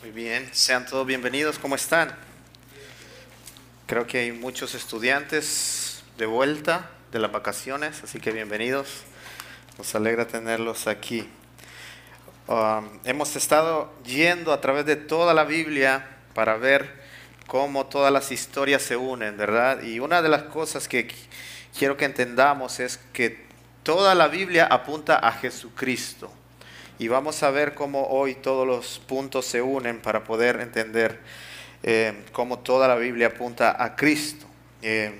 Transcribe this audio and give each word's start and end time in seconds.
Muy 0.00 0.12
bien, 0.12 0.48
sean 0.52 0.86
todos 0.86 1.04
bienvenidos. 1.04 1.58
¿Cómo 1.58 1.74
están? 1.74 2.14
Creo 3.88 4.06
que 4.06 4.18
hay 4.18 4.30
muchos 4.30 4.76
estudiantes 4.76 6.04
de 6.16 6.24
vuelta 6.24 6.88
de 7.10 7.18
las 7.18 7.32
vacaciones, 7.32 8.04
así 8.04 8.20
que 8.20 8.30
bienvenidos. 8.30 9.02
Nos 9.76 9.92
alegra 9.96 10.28
tenerlos 10.28 10.86
aquí. 10.86 11.28
Um, 12.46 13.00
hemos 13.02 13.34
estado 13.34 13.92
yendo 14.04 14.52
a 14.52 14.60
través 14.60 14.86
de 14.86 14.94
toda 14.94 15.34
la 15.34 15.42
Biblia 15.42 16.06
para 16.32 16.56
ver 16.56 17.02
cómo 17.48 17.86
todas 17.86 18.12
las 18.12 18.30
historias 18.30 18.82
se 18.82 18.96
unen, 18.96 19.36
¿verdad? 19.36 19.82
Y 19.82 19.98
una 19.98 20.22
de 20.22 20.28
las 20.28 20.44
cosas 20.44 20.86
que 20.86 21.08
quiero 21.76 21.96
que 21.96 22.04
entendamos 22.04 22.78
es 22.78 23.00
que 23.12 23.44
toda 23.82 24.14
la 24.14 24.28
Biblia 24.28 24.64
apunta 24.70 25.16
a 25.16 25.32
Jesucristo. 25.32 26.32
Y 27.00 27.06
vamos 27.06 27.44
a 27.44 27.50
ver 27.50 27.74
cómo 27.74 28.08
hoy 28.08 28.34
todos 28.34 28.66
los 28.66 28.98
puntos 28.98 29.46
se 29.46 29.62
unen 29.62 30.00
para 30.00 30.24
poder 30.24 30.58
entender 30.60 31.20
eh, 31.84 32.24
cómo 32.32 32.58
toda 32.58 32.88
la 32.88 32.96
Biblia 32.96 33.28
apunta 33.28 33.82
a 33.82 33.94
Cristo. 33.94 34.46
Eh, 34.82 35.12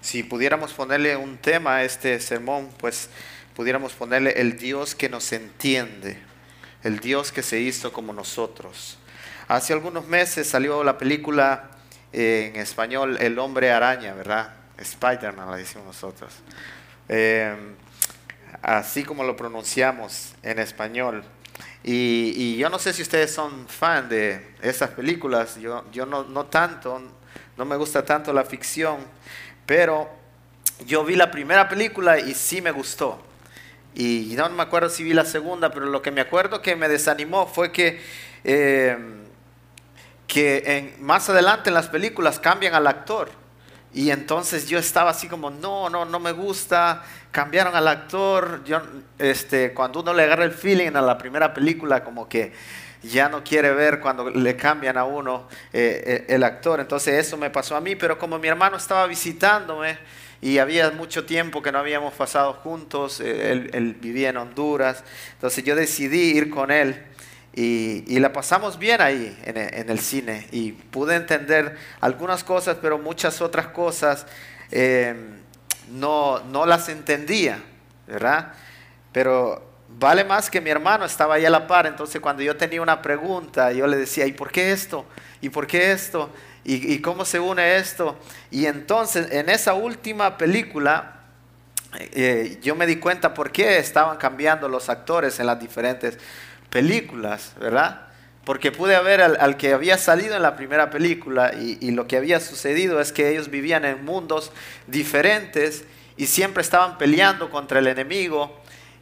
si 0.00 0.24
pudiéramos 0.24 0.72
ponerle 0.72 1.16
un 1.16 1.38
tema 1.38 1.76
a 1.76 1.84
este 1.84 2.18
sermón, 2.18 2.70
pues 2.76 3.08
pudiéramos 3.54 3.92
ponerle 3.92 4.32
el 4.40 4.58
Dios 4.58 4.96
que 4.96 5.08
nos 5.08 5.32
entiende, 5.32 6.18
el 6.82 6.98
Dios 6.98 7.30
que 7.30 7.44
se 7.44 7.60
hizo 7.60 7.92
como 7.92 8.12
nosotros. 8.12 8.98
Hace 9.46 9.74
algunos 9.74 10.08
meses 10.08 10.48
salió 10.48 10.82
la 10.82 10.98
película 10.98 11.70
eh, 12.12 12.50
en 12.52 12.60
español 12.60 13.16
El 13.20 13.38
hombre 13.38 13.70
araña, 13.70 14.12
¿verdad? 14.14 14.54
Spider-Man 14.76 15.52
la 15.52 15.56
decimos 15.56 15.86
nosotros 15.86 16.32
así 18.62 19.02
como 19.02 19.24
lo 19.24 19.36
pronunciamos 19.36 20.34
en 20.42 20.58
español. 20.58 21.24
Y, 21.84 22.56
yo 22.56 22.70
no 22.70 22.78
sé 22.78 22.92
si 22.92 23.02
ustedes 23.02 23.34
son 23.34 23.66
fan 23.68 24.08
de 24.08 24.54
esas 24.62 24.90
películas, 24.90 25.56
yo, 25.56 25.84
yo 25.92 26.06
no, 26.06 26.22
no 26.24 26.46
tanto, 26.46 27.02
no 27.56 27.64
me 27.64 27.76
gusta 27.76 28.04
tanto 28.04 28.32
la 28.32 28.44
ficción, 28.44 28.98
pero 29.66 30.08
yo 30.86 31.04
vi 31.04 31.16
la 31.16 31.30
primera 31.30 31.68
película 31.68 32.18
y 32.20 32.34
sí 32.34 32.62
me 32.62 32.70
gustó. 32.70 33.20
Y 33.94 34.34
no 34.36 34.48
me 34.50 34.62
acuerdo 34.62 34.88
si 34.88 35.02
vi 35.02 35.12
la 35.12 35.24
segunda, 35.24 35.70
pero 35.70 35.86
lo 35.86 36.00
que 36.00 36.10
me 36.10 36.20
acuerdo 36.20 36.62
que 36.62 36.76
me 36.76 36.88
desanimó 36.88 37.46
fue 37.46 37.72
que, 37.72 38.00
eh, 38.44 38.96
que 40.26 40.62
en, 40.66 41.04
más 41.04 41.28
adelante 41.28 41.68
en 41.68 41.74
las 41.74 41.88
películas 41.88 42.38
cambian 42.38 42.74
al 42.74 42.86
actor. 42.86 43.41
Y 43.94 44.10
entonces 44.10 44.68
yo 44.68 44.78
estaba 44.78 45.10
así 45.10 45.28
como, 45.28 45.50
no, 45.50 45.90
no, 45.90 46.04
no 46.04 46.18
me 46.18 46.32
gusta, 46.32 47.02
cambiaron 47.30 47.74
al 47.76 47.88
actor. 47.88 48.62
Yo, 48.64 48.80
este, 49.18 49.74
cuando 49.74 50.00
uno 50.00 50.14
le 50.14 50.24
agarra 50.24 50.44
el 50.44 50.52
feeling 50.52 50.92
a 50.94 51.02
la 51.02 51.18
primera 51.18 51.52
película, 51.52 52.02
como 52.02 52.28
que 52.28 52.52
ya 53.02 53.28
no 53.28 53.42
quiere 53.42 53.72
ver 53.72 54.00
cuando 54.00 54.30
le 54.30 54.56
cambian 54.56 54.96
a 54.96 55.04
uno 55.04 55.48
eh, 55.72 56.02
eh, 56.06 56.34
el 56.34 56.44
actor. 56.44 56.80
Entonces 56.80 57.26
eso 57.26 57.36
me 57.36 57.50
pasó 57.50 57.76
a 57.76 57.80
mí, 57.80 57.96
pero 57.96 58.18
como 58.18 58.38
mi 58.38 58.48
hermano 58.48 58.76
estaba 58.76 59.06
visitándome 59.06 59.98
y 60.40 60.58
había 60.58 60.90
mucho 60.90 61.24
tiempo 61.24 61.62
que 61.62 61.70
no 61.70 61.78
habíamos 61.78 62.14
pasado 62.14 62.52
juntos, 62.54 63.20
eh, 63.20 63.70
él, 63.72 63.96
vivía 64.00 64.30
en 64.30 64.36
Honduras, 64.36 65.04
entonces 65.34 65.62
yo 65.64 65.76
decidí 65.76 66.36
ir 66.36 66.50
con 66.50 66.70
él. 66.70 67.00
Y, 67.54 68.18
la 68.18 68.32
pasamos 68.32 68.78
bien 68.78 69.00
ahí 69.00 69.38
en, 69.44 69.56
en, 69.58 69.90
el 69.90 69.98
cine 69.98 70.46
y 70.52 70.72
pude 70.72 71.16
entender 71.16 71.76
algunas 72.00 72.44
cosas, 72.44 72.78
pero 72.80 72.98
muchas 72.98 73.42
otras 73.42 73.66
cosas 73.68 74.26
no, 75.90 76.40
no 76.40 76.66
las 76.66 76.88
entendía, 76.88 77.62
¿verdad? 78.06 78.52
Pero 79.12 79.72
vale 79.98 80.24
más 80.24 80.50
que 80.50 80.60
mi 80.60 80.70
hermano 80.70 81.04
estaba 81.04 81.34
ahí 81.34 81.44
a 81.44 81.50
la 81.50 81.66
par, 81.66 81.86
entonces 81.86 82.20
cuando 82.20 82.42
yo 82.42 82.56
tenía 82.56 82.80
una 82.80 83.02
pregunta, 83.02 83.72
yo 83.72 83.86
le 83.86 83.96
decía, 83.96 84.26
¿y 84.26 84.32
por 84.32 84.50
qué 84.50 84.72
esto? 84.72 85.04
¿Y 85.40 85.48
por 85.48 85.66
qué 85.66 85.92
esto? 85.92 86.30
¿Y, 86.64 87.00
cómo 87.00 87.24
se 87.24 87.40
une 87.40 87.76
esto? 87.76 88.16
Y 88.50 88.66
entonces 88.66 89.32
en 89.32 89.48
esa 89.48 89.74
última 89.74 90.38
película, 90.38 91.22
eh, 91.98 92.58
yo 92.62 92.76
me 92.76 92.86
di 92.86 92.96
cuenta 92.96 93.34
por 93.34 93.50
qué 93.50 93.78
estaban 93.78 94.16
cambiando 94.16 94.68
los 94.68 94.88
actores 94.88 95.40
en 95.40 95.46
las 95.46 95.58
diferentes 95.58 96.18
películas, 96.72 97.54
¿verdad? 97.60 98.08
porque 98.44 98.72
pude 98.72 99.00
ver 99.02 99.20
al, 99.20 99.56
que 99.56 99.72
había 99.72 99.98
salido 99.98 100.34
en 100.34 100.42
la 100.42 100.56
primera 100.56 100.90
película 100.90 101.52
y, 101.54 101.90
lo 101.92 102.08
que 102.08 102.16
había 102.16 102.40
sucedido 102.40 103.00
es 103.00 103.12
que 103.12 103.30
ellos 103.30 103.50
vivían 103.50 103.84
en 103.84 104.04
mundos 104.04 104.50
diferentes 104.88 105.84
y 106.16 106.26
siempre 106.26 106.62
estaban 106.62 106.98
peleando 106.98 107.50
contra 107.50 107.78
el 107.78 107.86
enemigo, 107.86 108.60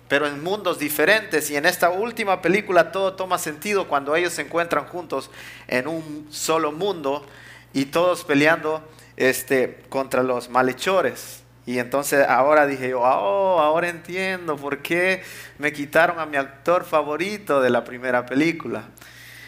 pero 0.08 0.26
en 0.26 0.42
mundos 0.42 0.78
diferentes. 0.78 1.50
Y 1.50 1.56
en 1.56 1.64
esta 1.64 1.88
última 1.88 2.42
película 2.42 2.92
todo 2.92 3.14
toma 3.14 3.38
sentido 3.38 3.88
cuando 3.88 4.14
ellos 4.14 4.34
se 4.34 4.42
encuentran 4.42 4.84
juntos 4.86 5.30
en 5.68 5.88
un 5.88 6.26
solo 6.30 6.70
mundo 6.72 7.24
y 7.72 7.86
todos 7.86 8.24
peleando 8.24 8.86
este, 9.16 9.82
contra 9.88 10.22
los 10.22 10.50
malhechores. 10.50 11.44
Y 11.70 11.78
entonces 11.78 12.26
ahora 12.28 12.66
dije 12.66 12.88
yo, 12.88 13.00
oh, 13.00 13.60
ahora 13.60 13.88
entiendo 13.88 14.56
por 14.56 14.82
qué 14.82 15.22
me 15.56 15.72
quitaron 15.72 16.18
a 16.18 16.26
mi 16.26 16.36
actor 16.36 16.84
favorito 16.84 17.60
de 17.60 17.70
la 17.70 17.84
primera 17.84 18.26
película. 18.26 18.88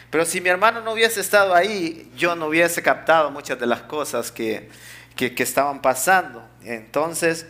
Pero 0.09 0.23
si 0.23 0.39
mi 0.39 0.47
hermano 0.47 0.79
no 0.79 0.93
hubiese 0.93 1.19
estado 1.19 1.53
ahí, 1.53 2.09
yo 2.15 2.37
no 2.37 2.45
hubiese 2.47 2.81
captado 2.81 3.29
muchas 3.29 3.59
de 3.59 3.65
las 3.65 3.81
cosas 3.81 4.31
que, 4.31 4.69
que, 5.17 5.33
estaban 5.43 5.81
pasando. 5.81 6.47
Entonces, 6.63 7.45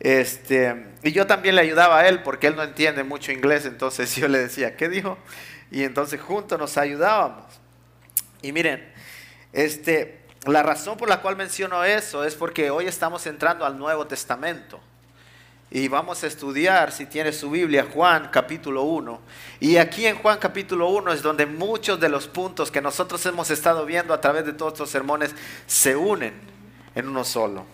este, 0.00 0.84
y 1.02 1.12
yo 1.12 1.26
también 1.26 1.54
le 1.54 1.62
ayudaba 1.62 2.00
a 2.00 2.06
él 2.06 2.22
porque 2.22 2.48
él 2.48 2.56
no 2.56 2.62
entiende 2.62 3.04
mucho 3.04 3.32
inglés, 3.32 3.64
entonces 3.64 4.14
yo 4.16 4.28
le 4.28 4.36
decía, 4.36 4.76
¿qué 4.76 4.90
dijo? 4.90 5.16
Y 5.70 5.84
entonces 5.84 6.20
juntos 6.20 6.58
nos 6.58 6.76
ayudábamos. 6.76 7.46
Y 8.42 8.52
miren, 8.52 8.86
este, 9.54 10.19
la 10.46 10.62
razón 10.62 10.96
por 10.96 11.08
la 11.08 11.20
cual 11.20 11.36
menciono 11.36 11.84
eso 11.84 12.24
es 12.24 12.34
porque 12.34 12.70
hoy 12.70 12.86
estamos 12.86 13.26
entrando 13.26 13.64
al 13.64 13.78
Nuevo 13.78 14.06
Testamento. 14.06 14.80
Y 15.72 15.86
vamos 15.86 16.24
a 16.24 16.26
estudiar, 16.26 16.90
si 16.90 17.06
tiene 17.06 17.32
su 17.32 17.48
Biblia, 17.50 17.86
Juan 17.92 18.28
capítulo 18.32 18.82
1. 18.82 19.20
Y 19.60 19.76
aquí 19.76 20.06
en 20.06 20.16
Juan 20.16 20.38
capítulo 20.38 20.88
1 20.88 21.12
es 21.12 21.22
donde 21.22 21.46
muchos 21.46 22.00
de 22.00 22.08
los 22.08 22.26
puntos 22.26 22.72
que 22.72 22.80
nosotros 22.80 23.24
hemos 23.26 23.50
estado 23.50 23.86
viendo 23.86 24.12
a 24.12 24.20
través 24.20 24.44
de 24.44 24.52
todos 24.52 24.72
estos 24.72 24.90
sermones 24.90 25.32
se 25.68 25.94
unen 25.94 26.34
en 26.96 27.08
uno 27.08 27.22
solo. 27.22 27.66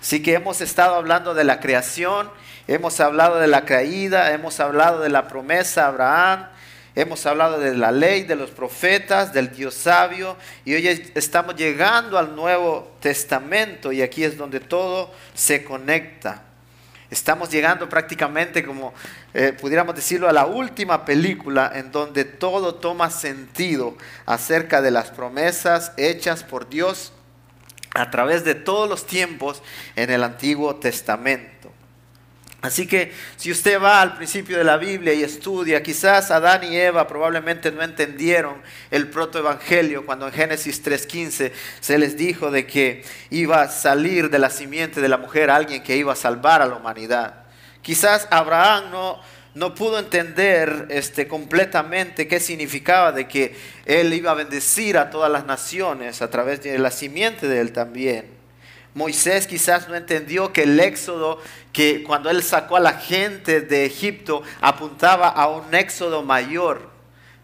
Así 0.00 0.22
que 0.22 0.34
hemos 0.34 0.60
estado 0.60 0.94
hablando 0.94 1.34
de 1.34 1.42
la 1.42 1.58
creación, 1.58 2.30
hemos 2.68 3.00
hablado 3.00 3.40
de 3.40 3.48
la 3.48 3.64
caída, 3.64 4.30
hemos 4.30 4.60
hablado 4.60 5.00
de 5.00 5.08
la 5.08 5.26
promesa 5.26 5.86
a 5.86 5.88
Abraham, 5.88 6.46
hemos 6.96 7.26
hablado 7.26 7.60
de 7.60 7.74
la 7.74 7.92
ley, 7.92 8.22
de 8.22 8.34
los 8.34 8.50
profetas, 8.50 9.32
del 9.32 9.54
Dios 9.54 9.74
sabio, 9.74 10.36
y 10.64 10.74
hoy 10.74 11.10
estamos 11.14 11.54
llegando 11.54 12.18
al 12.18 12.34
Nuevo 12.34 12.96
Testamento 13.00 13.92
y 13.92 14.00
aquí 14.00 14.24
es 14.24 14.36
donde 14.36 14.60
todo 14.60 15.12
se 15.34 15.62
conecta. 15.62 16.42
Estamos 17.10 17.50
llegando 17.50 17.88
prácticamente, 17.88 18.64
como 18.64 18.92
eh, 19.34 19.52
pudiéramos 19.52 19.94
decirlo, 19.94 20.28
a 20.28 20.32
la 20.32 20.46
última 20.46 21.04
película 21.04 21.70
en 21.74 21.92
donde 21.92 22.24
todo 22.24 22.74
toma 22.74 23.10
sentido 23.10 23.96
acerca 24.24 24.80
de 24.80 24.90
las 24.90 25.10
promesas 25.10 25.92
hechas 25.98 26.42
por 26.42 26.68
Dios 26.68 27.12
a 27.94 28.10
través 28.10 28.42
de 28.44 28.54
todos 28.54 28.88
los 28.88 29.06
tiempos 29.06 29.62
en 29.94 30.10
el 30.10 30.24
Antiguo 30.24 30.76
Testamento. 30.76 31.55
Así 32.66 32.86
que 32.88 33.12
si 33.36 33.52
usted 33.52 33.80
va 33.80 34.02
al 34.02 34.16
principio 34.16 34.58
de 34.58 34.64
la 34.64 34.76
Biblia 34.76 35.14
y 35.14 35.22
estudia, 35.22 35.84
quizás 35.84 36.32
Adán 36.32 36.64
y 36.64 36.76
Eva 36.76 37.06
probablemente 37.06 37.70
no 37.70 37.80
entendieron 37.80 38.60
el 38.90 39.08
protoevangelio 39.08 40.04
cuando 40.04 40.26
en 40.26 40.32
Génesis 40.32 40.82
3:15 40.82 41.52
se 41.78 41.98
les 41.98 42.16
dijo 42.16 42.50
de 42.50 42.66
que 42.66 43.04
iba 43.30 43.62
a 43.62 43.68
salir 43.68 44.30
de 44.30 44.40
la 44.40 44.50
simiente 44.50 45.00
de 45.00 45.08
la 45.08 45.16
mujer 45.16 45.48
alguien 45.48 45.84
que 45.84 45.96
iba 45.96 46.12
a 46.12 46.16
salvar 46.16 46.60
a 46.60 46.66
la 46.66 46.74
humanidad. 46.74 47.44
Quizás 47.82 48.26
Abraham 48.32 48.90
no, 48.90 49.20
no 49.54 49.72
pudo 49.72 50.00
entender 50.00 50.86
este, 50.90 51.28
completamente 51.28 52.26
qué 52.26 52.40
significaba 52.40 53.12
de 53.12 53.28
que 53.28 53.54
él 53.84 54.12
iba 54.12 54.32
a 54.32 54.34
bendecir 54.34 54.98
a 54.98 55.08
todas 55.08 55.30
las 55.30 55.46
naciones 55.46 56.20
a 56.20 56.30
través 56.30 56.64
de 56.64 56.76
la 56.80 56.90
simiente 56.90 57.46
de 57.46 57.60
él 57.60 57.70
también. 57.70 58.35
Moisés 58.96 59.46
quizás 59.46 59.90
no 59.90 59.94
entendió 59.94 60.54
que 60.54 60.62
el 60.62 60.80
éxodo, 60.80 61.38
que 61.70 62.02
cuando 62.02 62.30
él 62.30 62.42
sacó 62.42 62.76
a 62.76 62.80
la 62.80 62.94
gente 62.94 63.60
de 63.60 63.84
Egipto, 63.84 64.42
apuntaba 64.62 65.28
a 65.28 65.48
un 65.48 65.74
éxodo 65.74 66.22
mayor 66.22 66.88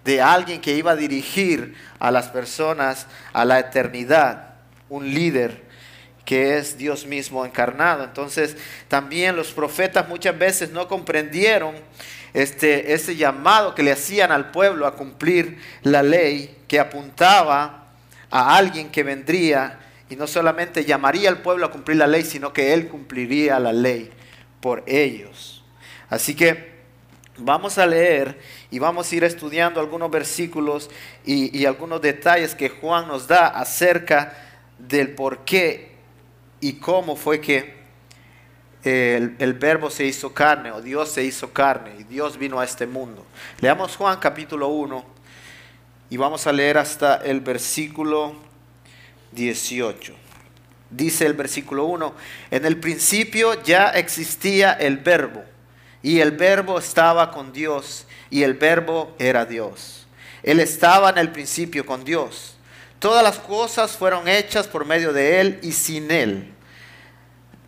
de 0.02 0.22
alguien 0.22 0.62
que 0.62 0.75
iba 0.75 0.93
a 0.93 0.96
dirigir 0.96 1.75
a 1.99 2.10
las 2.10 2.28
personas 2.28 3.06
a 3.34 3.44
la 3.44 3.58
eternidad, 3.58 4.54
un 4.88 5.12
líder 5.12 5.62
que 6.25 6.56
es 6.56 6.78
Dios 6.78 7.04
mismo 7.04 7.44
encarnado. 7.44 8.04
Entonces, 8.04 8.56
también 8.88 9.37
los 9.37 9.52
profetas 9.52 10.08
muchas 10.08 10.38
veces 10.38 10.70
no 10.70 10.88
comprendieron 10.88 11.75
este, 12.32 12.94
ese 12.94 13.14
llamado 13.14 13.75
que 13.75 13.82
le 13.82 13.93
hacían 13.93 14.32
al 14.32 14.52
pueblo 14.52 14.87
a 14.87 14.96
cumplir 14.96 15.58
la 15.82 16.02
ley 16.02 16.56
que 16.66 16.81
apuntaba 16.81 17.88
a 18.31 18.56
alguien 18.56 18.90
que 18.90 19.02
vendría 19.02 19.81
y 20.12 20.17
no 20.17 20.26
solamente 20.26 20.85
llamaría 20.85 21.31
al 21.31 21.41
pueblo 21.41 21.64
a 21.64 21.70
cumplir 21.70 21.97
la 21.97 22.06
ley, 22.06 22.23
sino 22.23 22.53
que 22.53 22.75
él 22.75 22.88
cumpliría 22.88 23.59
la 23.59 23.73
ley 23.73 24.11
por 24.61 24.85
ellos. 24.87 25.64
Así 26.11 26.35
que 26.35 26.73
Vamos 27.38 27.79
a 27.79 27.87
leer 27.87 28.38
y 28.70 28.79
vamos 28.79 29.11
a 29.11 29.17
ir 29.17 29.25
estudiando 29.25 29.81
algunos 29.81 30.11
versículos 30.11 30.91
y, 31.25 31.64
algunos 31.64 32.03
detalles 32.03 32.55
que 32.55 32.69
Juan 32.69 33.09
nos 33.09 33.26
da 33.26 33.47
acerca 33.49 34.37
del 34.79 35.14
por 35.14 35.38
qué 35.38 35.93
y 36.61 36.75
cómo 36.75 37.17
fue 37.17 37.41
que 37.41 37.75
el, 38.85 39.35
el, 39.38 39.55
verbo 39.55 39.88
se 39.88 40.05
hizo 40.05 40.35
carne 40.35 40.73
o 40.73 40.82
Dios 40.82 41.11
se 41.11 41.25
hizo 41.25 41.55
carne 41.55 41.94
y 41.99 42.05
Dios 42.05 42.37
vino 42.37 42.61
a 42.61 42.64
este 42.64 42.87
mundo. 42.87 43.25
Leamos 43.61 43.97
Juan 43.97 44.19
capítulo 44.20 44.69
1 44.69 45.05
y 46.11 46.17
vamos 46.19 46.47
a 46.47 46.53
leer 46.53 46.76
hasta 46.76 47.17
el 47.17 47.41
versículo 47.41 48.51
18. 49.32 50.14
Dice 50.90 51.26
el 51.26 51.32
versículo 51.32 51.84
1, 51.87 52.14
en 52.50 52.67
el 52.67 52.79
principio 52.79 53.62
ya 53.62 53.88
existía 53.88 54.73
el 54.73 54.99
verbo 54.99 55.43
y 56.02 56.20
el 56.20 56.32
verbo 56.32 56.79
estaba 56.79 57.31
con 57.31 57.52
Dios 57.52 58.06
y 58.29 58.43
el 58.43 58.55
verbo 58.55 59.14
era 59.19 59.46
Dios. 59.46 60.06
Él 60.43 60.61
estaba 60.61 61.11
en 61.11 61.19
el 61.19 61.31
principio 61.31 61.87
con 61.87 62.05
Dios. 62.05 62.56
Todas 62.99 63.23
las 63.23 63.38
cosas 63.38 63.93
fueron 63.93 64.29
hechas 64.29 64.69
por 64.69 64.84
medio 64.84 65.12
de 65.12 65.40
Él 65.40 65.58
y 65.62 65.73
sin 65.73 66.11
Él. 66.11 66.52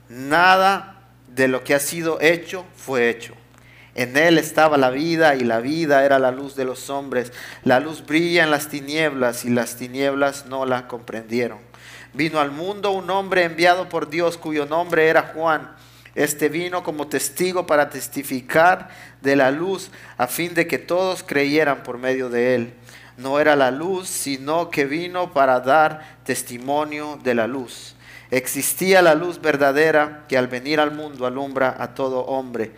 Nada 0.08 1.02
de 1.28 1.48
lo 1.48 1.64
que 1.64 1.74
ha 1.74 1.80
sido 1.80 2.20
hecho 2.20 2.64
fue 2.76 3.08
hecho. 3.08 3.34
En 3.94 4.16
Él 4.16 4.38
estaba 4.38 4.76
la 4.76 4.90
vida 4.90 5.36
y 5.36 5.40
la 5.40 5.60
vida 5.60 6.04
era 6.04 6.18
la 6.18 6.32
luz 6.32 6.56
de 6.56 6.64
los 6.64 6.90
hombres. 6.90 7.32
La 7.62 7.78
luz 7.80 8.04
brilla 8.04 8.42
en 8.42 8.50
las 8.50 8.68
tinieblas 8.68 9.44
y 9.44 9.50
las 9.50 9.76
tinieblas 9.76 10.46
no 10.46 10.66
la 10.66 10.88
comprendieron. 10.88 11.58
Vino 12.12 12.40
al 12.40 12.50
mundo 12.50 12.90
un 12.90 13.10
hombre 13.10 13.44
enviado 13.44 13.88
por 13.88 14.08
Dios 14.08 14.36
cuyo 14.36 14.66
nombre 14.66 15.08
era 15.08 15.32
Juan. 15.34 15.70
Este 16.14 16.48
vino 16.48 16.84
como 16.84 17.08
testigo 17.08 17.66
para 17.66 17.90
testificar 17.90 18.88
de 19.20 19.34
la 19.34 19.50
luz 19.50 19.90
a 20.16 20.28
fin 20.28 20.54
de 20.54 20.66
que 20.66 20.78
todos 20.78 21.24
creyeran 21.24 21.82
por 21.82 21.98
medio 21.98 22.28
de 22.30 22.54
él. 22.54 22.74
No 23.16 23.38
era 23.38 23.56
la 23.56 23.70
luz, 23.70 24.08
sino 24.08 24.70
que 24.70 24.86
vino 24.86 25.32
para 25.32 25.60
dar 25.60 26.18
testimonio 26.24 27.18
de 27.22 27.34
la 27.34 27.46
luz. 27.46 27.94
Existía 28.30 29.02
la 29.02 29.14
luz 29.14 29.40
verdadera 29.40 30.24
que 30.28 30.36
al 30.36 30.48
venir 30.48 30.80
al 30.80 30.92
mundo 30.92 31.26
alumbra 31.26 31.76
a 31.78 31.94
todo 31.94 32.20
hombre. 32.26 32.72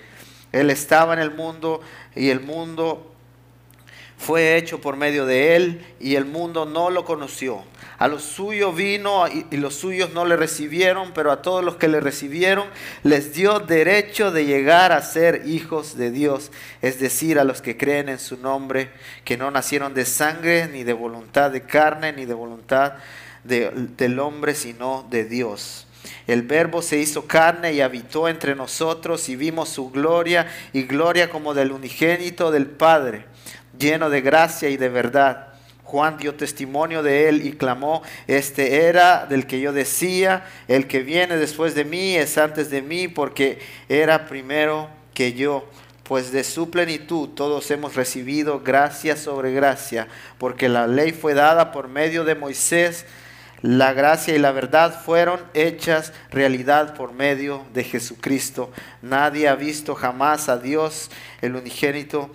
Él 0.60 0.70
estaba 0.70 1.14
en 1.14 1.20
el 1.20 1.30
mundo 1.30 1.80
y 2.14 2.30
el 2.30 2.40
mundo 2.40 3.12
fue 4.18 4.56
hecho 4.56 4.80
por 4.80 4.96
medio 4.96 5.26
de 5.26 5.56
él 5.56 5.86
y 6.00 6.14
el 6.14 6.24
mundo 6.24 6.64
no 6.64 6.90
lo 6.90 7.04
conoció. 7.04 7.62
A 7.98 8.08
los 8.08 8.22
suyos 8.22 8.74
vino 8.74 9.26
y, 9.28 9.56
los 9.56 9.74
suyos 9.74 10.12
no 10.12 10.24
le 10.24 10.36
recibieron, 10.36 11.12
pero 11.14 11.30
a 11.30 11.42
todos 11.42 11.64
los 11.64 11.76
que 11.76 11.88
le 11.88 12.00
recibieron 12.00 12.66
les 13.02 13.34
dio 13.34 13.60
derecho 13.60 14.32
de 14.32 14.44
llegar 14.44 14.92
a 14.92 15.02
ser 15.02 15.42
hijos 15.46 15.96
de 15.96 16.10
Dios, 16.10 16.50
es 16.82 16.98
decir, 16.98 17.38
a 17.38 17.44
los 17.44 17.62
que 17.62 17.76
creen 17.76 18.08
en 18.08 18.18
su 18.18 18.36
nombre, 18.36 18.90
que 19.24 19.36
no 19.36 19.50
nacieron 19.50 19.94
de 19.94 20.04
sangre, 20.04 20.68
ni 20.68 20.84
de 20.84 20.92
voluntad 20.92 21.50
de 21.50 21.62
carne, 21.62 22.12
ni 22.12 22.24
de 22.24 22.34
voluntad 22.34 22.94
del 23.44 24.18
hombre, 24.18 24.54
sino 24.54 25.06
de 25.08 25.24
Dios. 25.24 25.85
El 26.26 26.42
verbo 26.42 26.82
se 26.82 26.98
hizo 26.98 27.26
carne 27.26 27.72
y 27.72 27.80
habitó 27.80 28.28
entre 28.28 28.54
nosotros 28.54 29.28
y 29.28 29.36
vimos 29.36 29.68
su 29.68 29.90
gloria 29.90 30.46
y 30.72 30.82
gloria 30.84 31.30
como 31.30 31.54
del 31.54 31.72
unigénito 31.72 32.50
del 32.50 32.66
Padre, 32.66 33.26
lleno 33.78 34.10
de 34.10 34.20
gracia 34.20 34.68
y 34.68 34.76
de 34.76 34.88
verdad. 34.88 35.48
Juan 35.86 36.18
dio 36.18 36.34
testimonio 36.34 37.04
de 37.04 37.28
él 37.28 37.46
y 37.46 37.52
clamó, 37.52 38.02
este 38.26 38.86
era 38.86 39.24
del 39.26 39.46
que 39.46 39.60
yo 39.60 39.72
decía, 39.72 40.44
el 40.66 40.88
que 40.88 41.00
viene 41.00 41.36
después 41.36 41.76
de 41.76 41.84
mí 41.84 42.16
es 42.16 42.38
antes 42.38 42.70
de 42.70 42.82
mí 42.82 43.06
porque 43.06 43.60
era 43.88 44.26
primero 44.26 44.88
que 45.14 45.32
yo. 45.32 45.64
Pues 46.02 46.30
de 46.30 46.44
su 46.44 46.70
plenitud 46.70 47.30
todos 47.30 47.68
hemos 47.70 47.96
recibido 47.96 48.60
gracia 48.60 49.16
sobre 49.16 49.52
gracia, 49.52 50.06
porque 50.38 50.68
la 50.68 50.86
ley 50.86 51.12
fue 51.12 51.34
dada 51.34 51.72
por 51.72 51.88
medio 51.88 52.24
de 52.24 52.36
Moisés, 52.36 53.06
la 53.62 53.92
gracia 53.92 54.34
y 54.34 54.38
la 54.38 54.52
verdad 54.52 55.02
fueron 55.04 55.40
hechas 55.54 56.12
realidad 56.30 56.94
por 56.94 57.12
medio 57.12 57.64
de 57.72 57.84
Jesucristo. 57.84 58.70
Nadie 59.02 59.48
ha 59.48 59.54
visto 59.54 59.94
jamás 59.94 60.48
a 60.48 60.58
Dios, 60.58 61.10
el 61.40 61.56
unigénito 61.56 62.30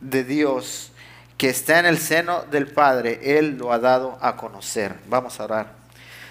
de 0.00 0.24
Dios 0.24 0.92
que 1.36 1.50
está 1.50 1.78
en 1.78 1.86
el 1.86 1.98
seno 1.98 2.44
del 2.50 2.66
Padre, 2.66 3.38
Él 3.38 3.58
lo 3.58 3.72
ha 3.72 3.78
dado 3.78 4.18
a 4.20 4.36
conocer. 4.36 4.96
Vamos 5.08 5.38
a 5.38 5.44
orar. 5.44 5.72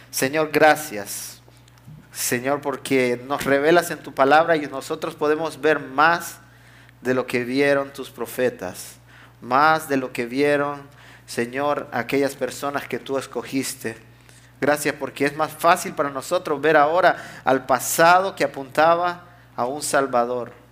Señor, 0.10 0.50
gracias. 0.52 1.42
Señor, 2.12 2.62
porque 2.62 3.22
nos 3.28 3.44
revelas 3.44 3.92
en 3.92 4.00
tu 4.00 4.14
palabra 4.14 4.56
y 4.56 4.66
nosotros 4.68 5.16
podemos 5.16 5.60
ver 5.62 5.80
más 5.80 6.40
de 7.02 7.14
lo 7.14 7.28
que 7.28 7.44
vieron 7.44 7.92
tus 7.92 8.10
profetas, 8.10 8.96
más 9.42 9.90
de 9.90 9.98
lo 9.98 10.12
que 10.12 10.26
vieron, 10.26 10.82
Señor, 11.26 11.88
aquellas 11.92 12.36
personas 12.36 12.88
que 12.88 13.00
tú 13.00 13.18
escogiste. 13.18 13.98
Gracias 14.62 14.96
porque 14.96 15.26
es 15.26 15.36
más 15.36 15.52
fácil 15.52 15.94
para 15.94 16.10
nosotros 16.10 16.62
ver 16.62 16.78
ahora 16.78 17.42
al 17.44 17.66
pasado 17.66 18.36
que 18.36 18.44
apuntaba 18.44 19.26
a 19.56 19.66
un 19.66 19.82
Salvador 19.82 20.66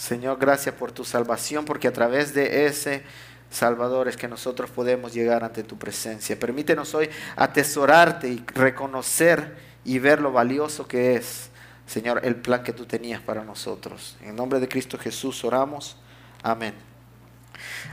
Señor, 0.00 0.38
gracias 0.38 0.74
por 0.74 0.92
tu 0.92 1.04
salvación, 1.04 1.66
porque 1.66 1.86
a 1.86 1.92
través 1.92 2.32
de 2.32 2.64
ese 2.64 3.02
Salvador 3.50 4.08
es 4.08 4.16
que 4.16 4.28
nosotros 4.28 4.70
podemos 4.70 5.12
llegar 5.12 5.44
ante 5.44 5.62
tu 5.62 5.76
presencia. 5.76 6.38
Permítenos 6.40 6.94
hoy 6.94 7.10
atesorarte 7.36 8.28
y 8.28 8.42
reconocer 8.54 9.56
y 9.84 9.98
ver 9.98 10.22
lo 10.22 10.32
valioso 10.32 10.88
que 10.88 11.16
es, 11.16 11.50
Señor, 11.86 12.22
el 12.24 12.36
plan 12.36 12.62
que 12.62 12.72
tú 12.72 12.86
tenías 12.86 13.20
para 13.20 13.44
nosotros. 13.44 14.16
En 14.22 14.36
nombre 14.36 14.58
de 14.58 14.68
Cristo 14.68 14.96
Jesús 14.96 15.44
oramos. 15.44 15.98
Amén. 16.42 16.89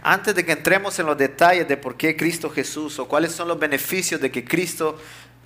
Antes 0.02 0.36
de 0.36 0.46
que 0.46 0.54
entremos 0.54 0.98
en 1.00 1.06
los 1.06 1.18
detalles 1.18 1.68
de 1.68 1.78
por 1.78 1.98
qué 1.98 2.16
Cristo 2.16 2.50
Jesús 2.50 3.00
o 3.00 3.08
cuáles 3.08 3.32
son 3.32 3.48
los 3.48 3.60
beneficios 3.60 4.22
de 4.22 4.32
que 4.32 4.46
Cristo 4.46 4.98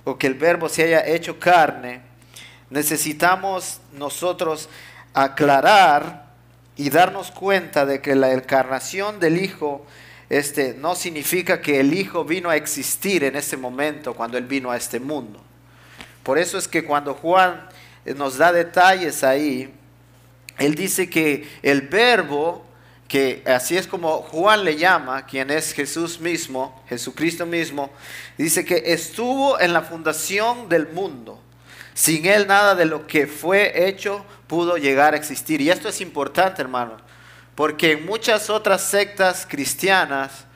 o 0.04 0.18
que 0.18 0.26
el 0.26 0.34
Verbo 0.34 0.68
se 0.68 0.84
haya 0.84 1.06
hecho 1.06 1.38
carne, 1.38 2.02
necesitamos 2.70 3.80
nosotros 3.92 4.68
aclarar 5.14 6.32
y 6.76 6.90
darnos 6.90 7.30
cuenta 7.30 7.84
de 7.84 8.00
que 8.00 8.14
la 8.14 8.32
encarnación 8.32 9.20
del 9.20 9.42
Hijo 9.42 9.86
este, 10.30 10.74
no 10.74 10.94
significa 10.94 11.60
que 11.60 11.80
el 11.80 11.92
Hijo 11.92 12.24
vino 12.24 12.48
a 12.48 12.56
existir 12.56 13.24
en 13.24 13.36
ese 13.36 13.56
momento 13.56 14.14
cuando 14.14 14.38
Él 14.38 14.46
vino 14.46 14.70
a 14.70 14.76
este 14.76 14.98
mundo. 14.98 15.42
Por 16.22 16.38
eso 16.38 16.56
es 16.56 16.66
que 16.66 16.84
cuando 16.84 17.14
Juan 17.14 17.68
eh, 18.04 18.14
nos 18.14 18.38
da 18.38 18.52
detalles 18.52 19.22
ahí, 19.24 19.72
Él 20.58 20.74
dice 20.74 21.10
que 21.10 21.46
el 21.62 21.82
verbo, 21.82 22.64
que 23.12 23.42
así 23.44 23.76
es 23.76 23.86
como 23.86 24.22
Juan 24.22 24.64
le 24.64 24.78
llama, 24.78 25.26
quien 25.26 25.50
es 25.50 25.74
Jesús 25.74 26.18
mismo, 26.18 26.82
Jesucristo 26.88 27.44
mismo, 27.44 27.90
dice 28.38 28.64
que 28.64 28.84
estuvo 28.86 29.60
en 29.60 29.74
la 29.74 29.82
fundación 29.82 30.66
del 30.70 30.88
mundo. 30.88 31.38
Sin 31.92 32.24
Él 32.24 32.46
nada 32.46 32.74
de 32.74 32.86
lo 32.86 33.06
que 33.06 33.26
fue 33.26 33.86
hecho 33.86 34.24
pudo 34.46 34.78
llegar 34.78 35.12
a 35.12 35.18
existir. 35.18 35.60
Y 35.60 35.68
esto 35.68 35.90
es 35.90 36.00
importante, 36.00 36.62
hermano, 36.62 36.96
porque 37.54 37.92
en 37.92 38.06
muchas 38.06 38.48
otras 38.48 38.80
sectas 38.80 39.46
cristianas, 39.46 40.46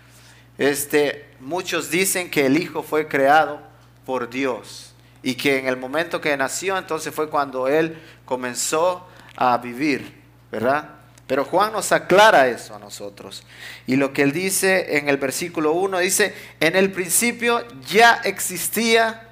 este, 0.56 1.28
muchos 1.40 1.90
dicen 1.90 2.30
que 2.30 2.46
el 2.46 2.56
Hijo 2.56 2.82
fue 2.82 3.06
creado 3.06 3.60
por 4.06 4.30
Dios 4.30 4.94
y 5.22 5.34
que 5.34 5.58
en 5.58 5.66
el 5.66 5.76
momento 5.76 6.22
que 6.22 6.34
nació, 6.38 6.78
entonces 6.78 7.14
fue 7.14 7.28
cuando 7.28 7.68
Él 7.68 7.98
comenzó 8.24 9.06
a 9.36 9.58
vivir, 9.58 10.22
¿verdad? 10.50 10.95
Pero 11.26 11.44
Juan 11.44 11.72
nos 11.72 11.90
aclara 11.92 12.46
eso 12.48 12.74
a 12.74 12.78
nosotros. 12.78 13.42
Y 13.86 13.96
lo 13.96 14.12
que 14.12 14.22
él 14.22 14.32
dice 14.32 14.96
en 14.98 15.08
el 15.08 15.16
versículo 15.16 15.72
1 15.72 15.98
dice, 15.98 16.34
en 16.60 16.76
el 16.76 16.92
principio 16.92 17.64
ya 17.88 18.20
existía 18.24 19.28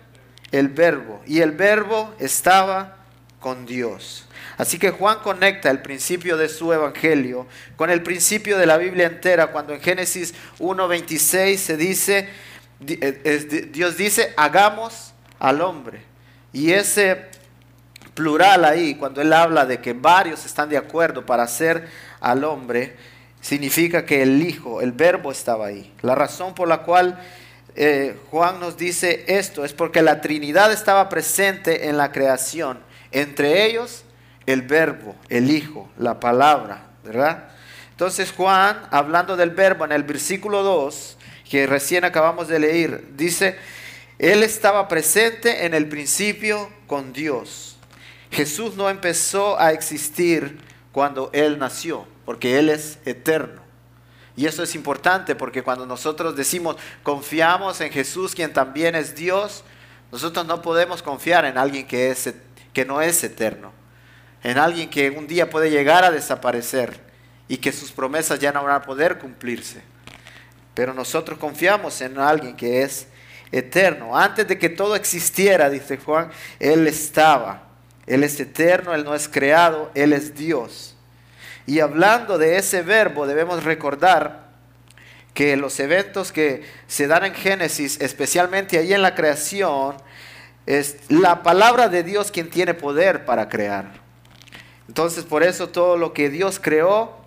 el 0.50 0.68
verbo 0.68 1.22
y 1.26 1.40
el 1.40 1.52
verbo 1.52 2.14
estaba 2.18 2.96
con 3.38 3.66
Dios. 3.66 4.26
Así 4.56 4.78
que 4.78 4.90
Juan 4.90 5.18
conecta 5.20 5.70
el 5.70 5.82
principio 5.82 6.36
de 6.36 6.48
su 6.48 6.72
evangelio 6.72 7.46
con 7.76 7.90
el 7.90 8.02
principio 8.02 8.58
de 8.58 8.66
la 8.66 8.76
Biblia 8.76 9.06
entera 9.06 9.48
cuando 9.48 9.72
en 9.72 9.80
Génesis 9.80 10.34
1.26 10.58 11.56
se 11.56 11.76
dice, 11.76 12.28
eh, 12.86 13.68
Dios 13.72 13.96
dice, 13.96 14.32
hagamos 14.36 15.12
al 15.38 15.60
hombre. 15.60 16.02
Y 16.52 16.72
ese 16.72 17.26
plural 18.14 18.64
ahí, 18.64 18.94
cuando 18.94 19.20
él 19.20 19.32
habla 19.32 19.66
de 19.66 19.80
que 19.80 19.92
varios 19.92 20.46
están 20.46 20.68
de 20.68 20.76
acuerdo 20.76 21.26
para 21.26 21.42
hacer 21.42 21.88
al 22.20 22.44
hombre, 22.44 22.96
significa 23.40 24.06
que 24.06 24.22
el 24.22 24.42
Hijo, 24.42 24.80
el 24.80 24.92
verbo 24.92 25.30
estaba 25.30 25.66
ahí. 25.66 25.92
La 26.00 26.14
razón 26.14 26.54
por 26.54 26.66
la 26.66 26.78
cual 26.78 27.18
eh, 27.76 28.16
Juan 28.30 28.60
nos 28.60 28.76
dice 28.76 29.24
esto 29.26 29.64
es 29.64 29.72
porque 29.72 30.00
la 30.00 30.20
Trinidad 30.20 30.72
estaba 30.72 31.08
presente 31.08 31.88
en 31.88 31.96
la 31.96 32.12
creación, 32.12 32.78
entre 33.10 33.66
ellos 33.66 34.04
el 34.46 34.62
verbo, 34.62 35.16
el 35.28 35.50
Hijo, 35.50 35.88
la 35.98 36.20
palabra, 36.20 36.86
¿verdad? 37.04 37.48
Entonces 37.90 38.32
Juan, 38.32 38.80
hablando 38.90 39.36
del 39.36 39.50
verbo 39.50 39.84
en 39.84 39.92
el 39.92 40.04
versículo 40.04 40.62
2, 40.62 41.18
que 41.48 41.66
recién 41.66 42.04
acabamos 42.04 42.48
de 42.48 42.58
leer, 42.58 43.04
dice, 43.16 43.56
Él 44.18 44.42
estaba 44.42 44.88
presente 44.88 45.66
en 45.66 45.74
el 45.74 45.88
principio 45.88 46.70
con 46.86 47.12
Dios. 47.12 47.73
Jesús 48.34 48.74
no 48.74 48.90
empezó 48.90 49.58
a 49.58 49.72
existir 49.72 50.60
cuando 50.92 51.30
Él 51.32 51.58
nació, 51.58 52.06
porque 52.24 52.58
Él 52.58 52.68
es 52.68 52.98
eterno. 53.04 53.62
Y 54.36 54.46
eso 54.46 54.62
es 54.62 54.74
importante 54.74 55.36
porque 55.36 55.62
cuando 55.62 55.86
nosotros 55.86 56.34
decimos 56.34 56.76
confiamos 57.02 57.80
en 57.80 57.92
Jesús, 57.92 58.34
quien 58.34 58.52
también 58.52 58.96
es 58.96 59.14
Dios, 59.14 59.64
nosotros 60.10 60.44
no 60.46 60.60
podemos 60.60 61.02
confiar 61.02 61.44
en 61.44 61.56
alguien 61.56 61.86
que, 61.86 62.10
es, 62.10 62.34
que 62.72 62.84
no 62.84 63.00
es 63.00 63.22
eterno, 63.22 63.72
en 64.42 64.58
alguien 64.58 64.90
que 64.90 65.10
un 65.10 65.26
día 65.26 65.50
puede 65.50 65.70
llegar 65.70 66.04
a 66.04 66.10
desaparecer 66.10 67.00
y 67.46 67.58
que 67.58 67.72
sus 67.72 67.92
promesas 67.92 68.40
ya 68.40 68.50
no 68.52 68.64
van 68.64 68.74
a 68.74 68.82
poder 68.82 69.18
cumplirse. 69.18 69.82
Pero 70.74 70.92
nosotros 70.92 71.38
confiamos 71.38 72.00
en 72.00 72.18
alguien 72.18 72.56
que 72.56 72.82
es 72.82 73.06
eterno. 73.52 74.16
Antes 74.18 74.48
de 74.48 74.58
que 74.58 74.68
todo 74.68 74.96
existiera, 74.96 75.70
dice 75.70 75.96
Juan, 75.98 76.30
Él 76.58 76.88
estaba. 76.88 77.73
Él 78.06 78.24
es 78.24 78.38
eterno, 78.40 78.94
Él 78.94 79.04
no 79.04 79.14
es 79.14 79.28
creado, 79.28 79.90
Él 79.94 80.12
es 80.12 80.34
Dios. 80.34 80.96
Y 81.66 81.80
hablando 81.80 82.38
de 82.38 82.58
ese 82.58 82.82
verbo, 82.82 83.26
debemos 83.26 83.64
recordar 83.64 84.44
que 85.32 85.56
los 85.56 85.80
eventos 85.80 86.30
que 86.30 86.62
se 86.86 87.06
dan 87.06 87.24
en 87.24 87.34
Génesis, 87.34 88.00
especialmente 88.00 88.78
ahí 88.78 88.92
en 88.92 89.02
la 89.02 89.14
creación, 89.14 89.96
es 90.66 90.98
la 91.08 91.42
palabra 91.42 91.88
de 91.88 92.02
Dios 92.02 92.30
quien 92.30 92.50
tiene 92.50 92.74
poder 92.74 93.24
para 93.24 93.48
crear. 93.48 93.92
Entonces 94.88 95.24
por 95.24 95.42
eso 95.42 95.68
todo 95.68 95.96
lo 95.96 96.12
que 96.12 96.30
Dios 96.30 96.60
creó, 96.60 97.18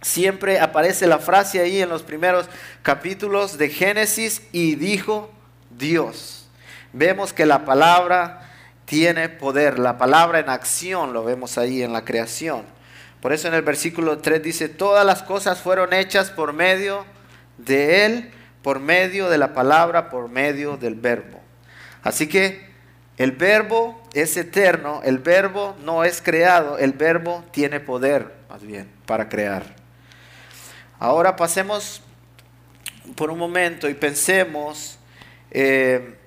siempre 0.00 0.60
aparece 0.60 1.06
la 1.06 1.18
frase 1.18 1.60
ahí 1.60 1.82
en 1.82 1.88
los 1.88 2.02
primeros 2.02 2.48
capítulos 2.82 3.58
de 3.58 3.68
Génesis 3.68 4.42
y 4.52 4.76
dijo 4.76 5.30
Dios. 5.70 6.48
Vemos 6.92 7.32
que 7.32 7.46
la 7.46 7.64
palabra 7.64 8.49
tiene 8.90 9.28
poder, 9.28 9.78
la 9.78 9.96
palabra 9.96 10.40
en 10.40 10.50
acción 10.50 11.12
lo 11.12 11.24
vemos 11.24 11.56
ahí 11.56 11.82
en 11.82 11.92
la 11.92 12.04
creación. 12.04 12.64
Por 13.22 13.32
eso 13.32 13.46
en 13.46 13.54
el 13.54 13.62
versículo 13.62 14.18
3 14.18 14.42
dice, 14.42 14.68
todas 14.68 15.06
las 15.06 15.22
cosas 15.22 15.60
fueron 15.60 15.94
hechas 15.94 16.30
por 16.30 16.52
medio 16.52 17.06
de 17.56 18.04
Él 18.04 18.32
por 18.62 18.80
medio 18.80 19.30
de 19.30 19.38
la 19.38 19.54
palabra, 19.54 20.10
por 20.10 20.28
medio 20.28 20.76
del 20.76 20.94
verbo. 20.94 21.40
Así 22.02 22.28
que 22.28 22.68
el 23.16 23.32
verbo 23.32 24.02
es 24.12 24.36
eterno, 24.36 25.00
el 25.04 25.18
verbo 25.18 25.76
no 25.84 26.04
es 26.04 26.20
creado, 26.22 26.78
el 26.78 26.92
verbo 26.92 27.44
tiene 27.52 27.80
poder, 27.80 28.34
más 28.48 28.62
bien, 28.62 28.90
para 29.06 29.28
crear. 29.28 29.74
Ahora 30.98 31.36
pasemos 31.36 32.02
por 33.16 33.30
un 33.30 33.38
momento 33.38 33.88
y 33.88 33.94
pensemos 33.94 34.98
eh, 35.50 36.18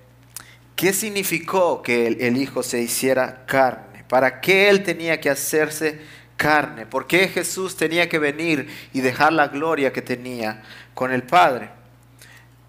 qué 0.76 0.94
significó 0.94 1.82
que 1.82 2.08
el, 2.08 2.38
Hijo 2.38 2.64
se 2.64 2.82
hiciera 2.82 3.46
carne, 3.46 4.04
para 4.08 4.42
qué 4.42 4.70
Él 4.70 4.84
tenía 4.84 5.20
que 5.20 5.30
hacerse 5.30 6.02
carne, 6.38 6.86
por 6.86 7.08
qué 7.08 7.28
Jesús 7.28 7.78
tenía 7.78 8.10
que 8.10 8.20
venir 8.20 8.68
y 8.92 9.02
dejar 9.02 9.34
la 9.34 9.48
gloria 9.48 9.94
que 9.94 10.02
tenía 10.02 10.64
con 10.94 11.12
el 11.12 11.24
Padre. 11.24 11.70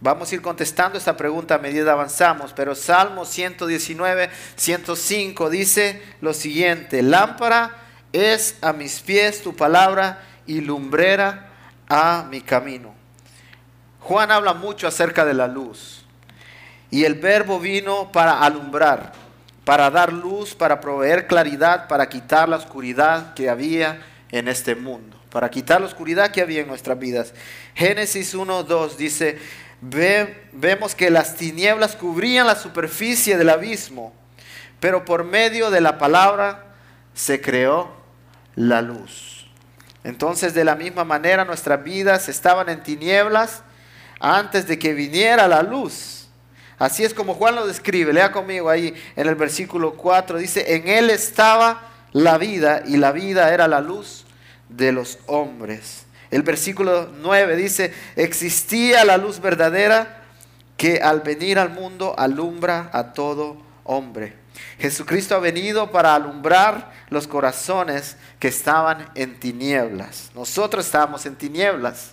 Vamos 0.00 0.30
a 0.30 0.34
ir 0.34 0.42
contestando 0.42 0.98
esta 0.98 1.16
pregunta 1.16 1.54
a 1.54 1.58
medida 1.58 1.84
que 1.84 1.90
avanzamos, 1.90 2.52
pero 2.52 2.74
Salmo 2.74 3.24
119, 3.24 4.28
105 4.56 5.50
dice 5.50 6.02
lo 6.20 6.34
siguiente, 6.34 7.02
lámpara 7.02 7.76
es 8.12 8.56
a 8.60 8.72
mis 8.72 9.00
pies 9.00 9.42
tu 9.42 9.56
palabra 9.56 10.22
y 10.46 10.60
lumbrera 10.60 11.48
a 11.88 12.26
mi 12.30 12.42
camino. 12.42 12.94
Juan 14.00 14.30
habla 14.30 14.52
mucho 14.52 14.86
acerca 14.86 15.24
de 15.24 15.32
la 15.32 15.48
luz 15.48 16.03
y 16.94 17.04
el 17.04 17.14
verbo 17.14 17.58
vino 17.58 18.12
para 18.12 18.40
alumbrar, 18.40 19.12
para 19.64 19.90
dar 19.90 20.12
luz, 20.12 20.54
para 20.54 20.80
proveer 20.80 21.26
claridad, 21.26 21.88
para 21.88 22.08
quitar 22.08 22.48
la 22.48 22.56
oscuridad 22.56 23.34
que 23.34 23.50
había 23.50 24.00
en 24.30 24.48
este 24.48 24.74
mundo 24.74 25.14
para 25.34 25.50
quitar 25.50 25.80
la 25.80 25.88
oscuridad 25.88 26.30
que 26.30 26.40
había 26.40 26.60
en 26.60 26.68
nuestras 26.68 26.96
vidas. 26.96 27.34
Génesis 27.74 28.36
1.2 28.36 28.94
dice, 28.94 29.36
vemos 29.80 30.94
que 30.94 31.10
las 31.10 31.34
tinieblas 31.34 31.96
cubrían 31.96 32.46
la 32.46 32.54
superficie 32.54 33.36
del 33.36 33.50
abismo, 33.50 34.14
pero 34.78 35.04
por 35.04 35.24
medio 35.24 35.72
de 35.72 35.80
la 35.80 35.98
palabra 35.98 36.76
se 37.14 37.40
creó 37.40 37.90
la 38.54 38.80
luz. 38.80 39.50
Entonces 40.04 40.54
de 40.54 40.62
la 40.62 40.76
misma 40.76 41.02
manera 41.02 41.44
nuestras 41.44 41.82
vidas 41.82 42.28
estaban 42.28 42.68
en 42.68 42.84
tinieblas 42.84 43.64
antes 44.20 44.68
de 44.68 44.78
que 44.78 44.94
viniera 44.94 45.48
la 45.48 45.64
luz. 45.64 46.23
Así 46.78 47.04
es 47.04 47.14
como 47.14 47.34
Juan 47.34 47.54
lo 47.54 47.66
describe. 47.66 48.12
Lea 48.12 48.32
conmigo 48.32 48.68
ahí 48.68 48.94
en 49.16 49.28
el 49.28 49.34
versículo 49.34 49.94
4. 49.94 50.38
Dice, 50.38 50.74
en 50.74 50.88
él 50.88 51.10
estaba 51.10 51.90
la 52.12 52.38
vida 52.38 52.82
y 52.86 52.96
la 52.96 53.12
vida 53.12 53.52
era 53.52 53.68
la 53.68 53.80
luz 53.80 54.24
de 54.68 54.92
los 54.92 55.18
hombres. 55.26 56.06
El 56.30 56.42
versículo 56.42 57.10
9 57.20 57.56
dice, 57.56 57.92
existía 58.16 59.04
la 59.04 59.16
luz 59.16 59.40
verdadera 59.40 60.22
que 60.76 61.00
al 61.00 61.20
venir 61.20 61.58
al 61.58 61.70
mundo 61.70 62.14
alumbra 62.18 62.90
a 62.92 63.12
todo 63.12 63.56
hombre. 63.84 64.34
Jesucristo 64.78 65.34
ha 65.34 65.40
venido 65.40 65.90
para 65.90 66.14
alumbrar 66.14 66.92
los 67.08 67.26
corazones 67.26 68.16
que 68.38 68.48
estaban 68.48 69.08
en 69.14 69.38
tinieblas. 69.38 70.30
Nosotros 70.34 70.86
estábamos 70.86 71.26
en 71.26 71.36
tinieblas. 71.36 72.12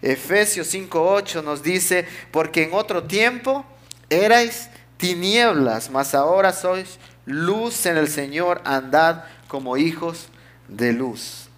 Efesios 0.00 0.72
5:8 0.74 1.42
nos 1.44 1.62
dice, 1.62 2.06
porque 2.30 2.64
en 2.64 2.74
otro 2.74 3.04
tiempo 3.04 3.64
erais 4.10 4.68
tinieblas, 4.96 5.90
mas 5.90 6.14
ahora 6.14 6.52
sois 6.52 6.98
luz 7.26 7.86
en 7.86 7.96
el 7.96 8.08
Señor, 8.08 8.60
andad 8.64 9.24
como 9.48 9.76
hijos 9.76 10.28
de 10.68 10.92
luz. 10.92 11.48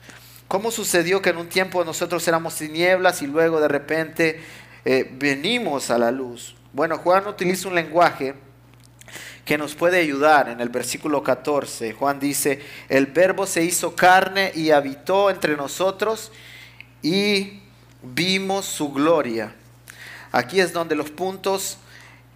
¿Cómo 0.48 0.70
sucedió 0.70 1.22
que 1.22 1.30
en 1.30 1.38
un 1.38 1.48
tiempo 1.48 1.84
nosotros 1.84 2.26
éramos 2.28 2.54
tinieblas 2.56 3.22
y 3.22 3.26
luego 3.26 3.60
de 3.60 3.68
repente 3.68 4.40
eh, 4.84 5.10
venimos 5.18 5.90
a 5.90 5.98
la 5.98 6.10
luz? 6.10 6.54
Bueno, 6.72 6.98
Juan 6.98 7.26
utiliza 7.26 7.68
un 7.68 7.74
lenguaje 7.74 8.34
que 9.44 9.58
nos 9.58 9.74
puede 9.74 10.00
ayudar 10.00 10.48
en 10.48 10.60
el 10.60 10.68
versículo 10.68 11.22
14. 11.22 11.92
Juan 11.92 12.18
dice, 12.18 12.62
el 12.88 13.06
verbo 13.06 13.46
se 13.46 13.62
hizo 13.62 13.94
carne 13.94 14.52
y 14.54 14.70
habitó 14.70 15.30
entre 15.30 15.56
nosotros 15.56 16.32
y 17.02 17.60
vimos 18.02 18.64
su 18.64 18.92
gloria. 18.92 19.54
Aquí 20.32 20.60
es 20.60 20.72
donde 20.72 20.94
los 20.94 21.10
puntos 21.10 21.78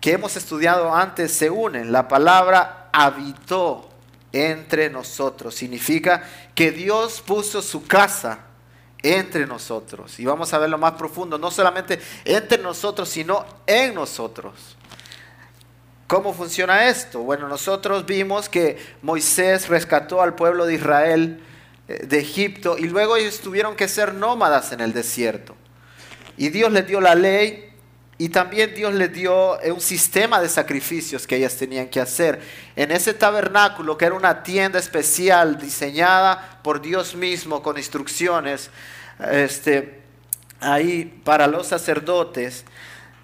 que 0.01 0.13
hemos 0.13 0.37
estudiado 0.37 0.95
antes 0.95 1.33
se 1.33 1.51
unen. 1.51 1.93
La 1.93 2.09
palabra 2.09 2.89
habitó 2.93 3.89
entre 4.33 4.91
nosotros. 4.91 5.55
Significa 5.55 6.23
que 6.55 6.71
Dios 6.71 7.21
puso 7.21 7.63
su 7.63 7.87
casa 7.87 8.41
entre 9.03 9.47
nosotros. 9.47 10.19
Y 10.19 10.25
vamos 10.25 10.53
a 10.53 10.59
ver 10.59 10.71
lo 10.71 10.79
más 10.79 10.93
profundo, 10.93 11.39
no 11.39 11.51
solamente 11.51 12.01
entre 12.25 12.59
nosotros, 12.59 13.09
sino 13.09 13.45
en 13.67 13.95
nosotros. 13.95 14.77
¿Cómo 16.07 16.33
funciona 16.33 16.89
esto? 16.89 17.21
Bueno, 17.21 17.49
nosotros 17.49 18.07
vimos 18.07 18.49
que 18.49 18.79
Moisés 19.03 19.69
rescató 19.69 20.23
al 20.23 20.35
pueblo 20.35 20.65
de 20.65 20.75
Israel 20.75 21.43
eh, 21.87 22.07
de 22.07 22.19
Egipto 22.19 22.79
y 22.79 22.89
luego 22.89 23.17
ellos 23.17 23.41
tuvieron 23.41 23.77
que 23.77 23.89
ser 23.89 24.15
nómadas 24.15 24.73
en 24.73 24.81
el 24.81 24.95
desierto. 24.95 25.55
Y 26.39 26.49
Dios 26.49 26.73
les 26.73 26.87
dio 26.87 27.01
la 27.01 27.15
ley 27.15 27.68
y 28.21 28.31
también 28.31 28.75
Dios 28.75 28.93
les 28.95 29.13
dio 29.13 29.61
eh, 29.63 29.71
un 29.71 29.81
sistema 29.81 30.41
de 30.41 30.49
sacrificios 30.49 31.25
que 31.25 31.37
ellas 31.37 31.57
tenían 31.57 31.89
que 31.89 32.01
hacer. 32.01 32.41
En 32.75 32.91
ese 32.91 33.15
tabernáculo, 33.15 33.97
que 33.97 34.07
era 34.07 34.17
una 34.17 34.43
tienda 34.43 34.81
especial 34.81 35.57
diseñada 35.57 36.59
por 36.65 36.83
Dios 36.83 37.15
mismo 37.15 37.63
con 37.63 37.79
instrucciones, 37.79 38.71
este, 39.31 40.03
ahí 40.59 41.21
para 41.23 41.47
los 41.47 41.69
sacerdotes, 41.69 42.65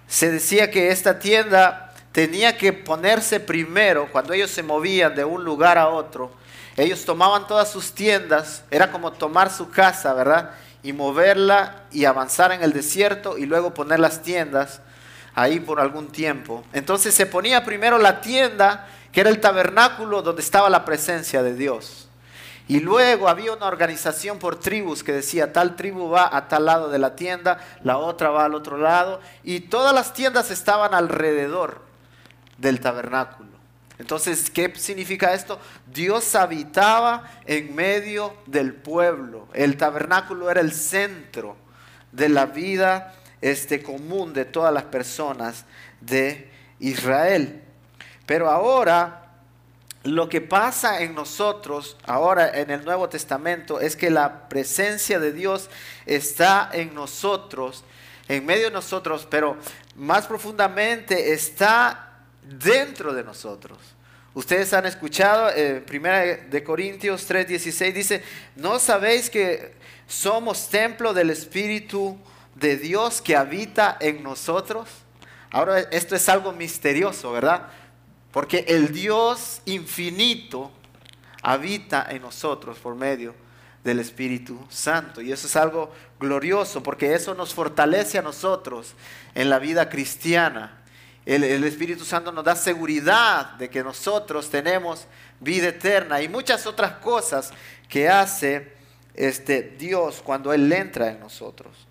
se 0.07 0.31
decía 0.31 0.71
que 0.71 0.89
esta 0.91 1.19
tienda 1.19 1.93
tenía 2.13 2.57
que 2.57 2.71
ponerse 2.71 3.41
primero 3.41 4.09
cuando 4.13 4.31
ellos 4.31 4.49
se 4.49 4.63
movían 4.63 5.13
de 5.13 5.25
un 5.25 5.43
lugar 5.43 5.77
a 5.77 5.89
otro. 5.89 6.31
Ellos 6.77 7.03
tomaban 7.03 7.47
todas 7.47 7.69
sus 7.69 7.91
tiendas, 7.91 8.63
era 8.71 8.91
como 8.91 9.11
tomar 9.11 9.51
su 9.51 9.69
casa, 9.69 10.13
¿verdad? 10.13 10.51
Y 10.83 10.93
moverla 10.93 11.83
y 11.91 12.05
avanzar 12.05 12.53
en 12.53 12.63
el 12.63 12.71
desierto 12.71 13.37
y 13.37 13.45
luego 13.45 13.73
poner 13.73 13.99
las 13.99 14.21
tiendas 14.21 14.79
ahí 15.35 15.59
por 15.59 15.79
algún 15.79 16.07
tiempo. 16.07 16.63
Entonces 16.73 17.13
se 17.13 17.25
ponía 17.25 17.63
primero 17.63 17.97
la 17.97 18.21
tienda, 18.21 18.87
que 19.11 19.21
era 19.21 19.29
el 19.29 19.39
tabernáculo 19.39 20.21
donde 20.21 20.41
estaba 20.41 20.69
la 20.69 20.85
presencia 20.85 21.43
de 21.43 21.53
Dios. 21.53 22.07
Y 22.67 22.79
luego 22.79 23.29
había 23.29 23.53
una 23.53 23.67
organización 23.67 24.39
por 24.39 24.59
tribus 24.59 25.03
que 25.03 25.11
decía, 25.11 25.53
tal 25.53 25.75
tribu 25.75 26.09
va 26.09 26.35
a 26.35 26.47
tal 26.47 26.65
lado 26.65 26.89
de 26.89 26.97
la 26.97 27.15
tienda, 27.15 27.59
la 27.83 27.97
otra 27.97 28.31
va 28.31 28.45
al 28.45 28.55
otro 28.55 28.77
lado, 28.77 29.21
y 29.43 29.59
todas 29.59 29.93
las 29.93 30.13
tiendas 30.13 30.49
estaban 30.49 30.95
alrededor 30.95 31.81
del 32.57 32.79
tabernáculo. 32.79 33.51
Entonces, 33.99 34.49
¿qué 34.49 34.73
significa 34.75 35.33
esto? 35.33 35.59
Dios 35.93 36.33
habitaba 36.35 37.29
en 37.45 37.75
medio 37.75 38.35
del 38.47 38.73
pueblo. 38.73 39.47
El 39.53 39.77
tabernáculo 39.77 40.49
era 40.49 40.59
el 40.59 40.73
centro 40.73 41.55
de 42.11 42.29
la 42.29 42.47
vida 42.47 43.13
este, 43.45 43.83
común 43.83 44.33
de 44.33 44.43
todas 44.43 44.73
las 44.73 44.85
personas 44.85 45.65
de 46.01 46.49
Israel. 46.79 47.61
Pero 48.25 48.49
ahora 48.49 49.33
lo 50.03 50.29
que 50.29 50.41
pasa 50.41 51.01
en 51.01 51.13
nosotros 51.13 51.95
ahora 52.05 52.59
en 52.59 52.71
el 52.71 52.83
Nuevo 52.83 53.07
Testamento 53.07 53.79
es 53.79 53.95
que 53.95 54.09
la 54.09 54.49
presencia 54.49 55.19
de 55.19 55.31
Dios 55.31 55.69
está 56.07 56.71
en 56.73 56.95
nosotros, 56.95 57.83
en 58.27 58.47
medio 58.47 58.65
de 58.65 58.71
nosotros, 58.71 59.27
pero 59.29 59.57
más 59.95 60.25
profundamente 60.25 61.31
está 61.31 62.17
dentro 62.41 63.13
de 63.13 63.23
nosotros. 63.23 63.77
Ustedes 64.33 64.73
han 64.73 64.87
escuchado, 64.87 65.51
eh, 65.55 65.83
1 65.87 66.49
de 66.49 66.63
Corintios 66.63 67.27
3:16 67.27 67.93
dice, 67.93 68.23
¿no 68.55 68.79
sabéis 68.79 69.29
que 69.29 69.75
somos 70.07 70.67
templo 70.67 71.13
del 71.13 71.29
Espíritu 71.29 72.17
de 72.55 72.77
Dios 72.77 73.21
que 73.21 73.35
habita 73.35 73.97
en 73.99 74.23
nosotros? 74.23 74.89
Ahora 75.51 75.79
esto 75.79 76.15
es 76.15 76.27
algo 76.27 76.51
misterioso, 76.51 77.31
¿verdad? 77.31 77.67
Porque 78.31 78.65
el 78.67 78.91
Dios 78.91 79.61
infinito 79.65 80.71
habita 81.41 82.07
en 82.09 82.23
nosotros 82.23 82.77
por 82.79 82.95
medio 82.95 83.35
del 83.85 83.99
Espíritu 83.99 84.59
Santo. 84.67 85.21
Y 85.21 85.31
eso 85.31 85.47
es 85.47 85.55
algo 85.55 85.93
glorioso 86.19 86.81
porque 86.81 87.13
eso 87.13 87.35
nos 87.35 87.53
fortalece 87.53 88.17
a 88.17 88.23
nosotros 88.23 88.95
en 89.35 89.49
la 89.49 89.59
vida 89.59 89.89
cristiana. 89.89 90.81
El, 91.25 91.63
Espíritu 91.63 92.03
Santo 92.03 92.31
nos 92.31 92.43
da 92.43 92.55
seguridad 92.55 93.53
de 93.53 93.69
que 93.69 93.83
nosotros 93.83 94.49
tenemos 94.49 95.07
vida 95.39 95.69
eterna 95.69 96.21
y 96.21 96.27
muchas 96.27 96.67
otras 96.67 96.93
cosas 96.93 97.51
que 97.87 98.09
hace 98.09 98.73
este 99.13 99.61
Dios 99.61 100.21
cuando 100.23 100.51
Él 100.51 100.71
entra 100.71 101.09
en 101.09 101.19
nosotros. 101.19 101.87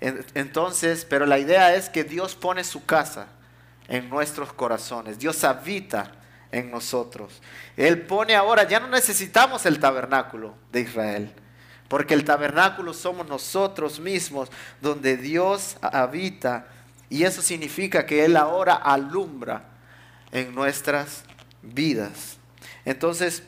Entonces, 0.00 1.06
pero 1.08 1.26
la 1.26 1.38
idea 1.38 1.74
es 1.74 1.88
que 1.88 2.04
Dios 2.04 2.34
pone 2.34 2.64
su 2.64 2.84
casa 2.86 3.28
en 3.88 4.08
nuestros 4.08 4.52
corazones. 4.52 5.18
Dios 5.18 5.44
habita 5.44 6.12
en 6.52 6.70
nosotros. 6.70 7.40
Él 7.76 8.02
pone 8.02 8.34
ahora, 8.34 8.66
ya 8.66 8.80
no 8.80 8.88
necesitamos 8.88 9.66
el 9.66 9.78
tabernáculo 9.78 10.54
de 10.72 10.80
Israel, 10.80 11.32
porque 11.88 12.14
el 12.14 12.24
tabernáculo 12.24 12.94
somos 12.94 13.28
nosotros 13.28 14.00
mismos, 14.00 14.48
donde 14.80 15.16
Dios 15.16 15.76
habita. 15.82 16.66
Y 17.08 17.24
eso 17.24 17.42
significa 17.42 18.06
que 18.06 18.24
Él 18.24 18.36
ahora 18.36 18.74
alumbra 18.74 19.64
en 20.32 20.54
nuestras 20.54 21.24
vidas. 21.62 22.38
Entonces, 22.84 23.42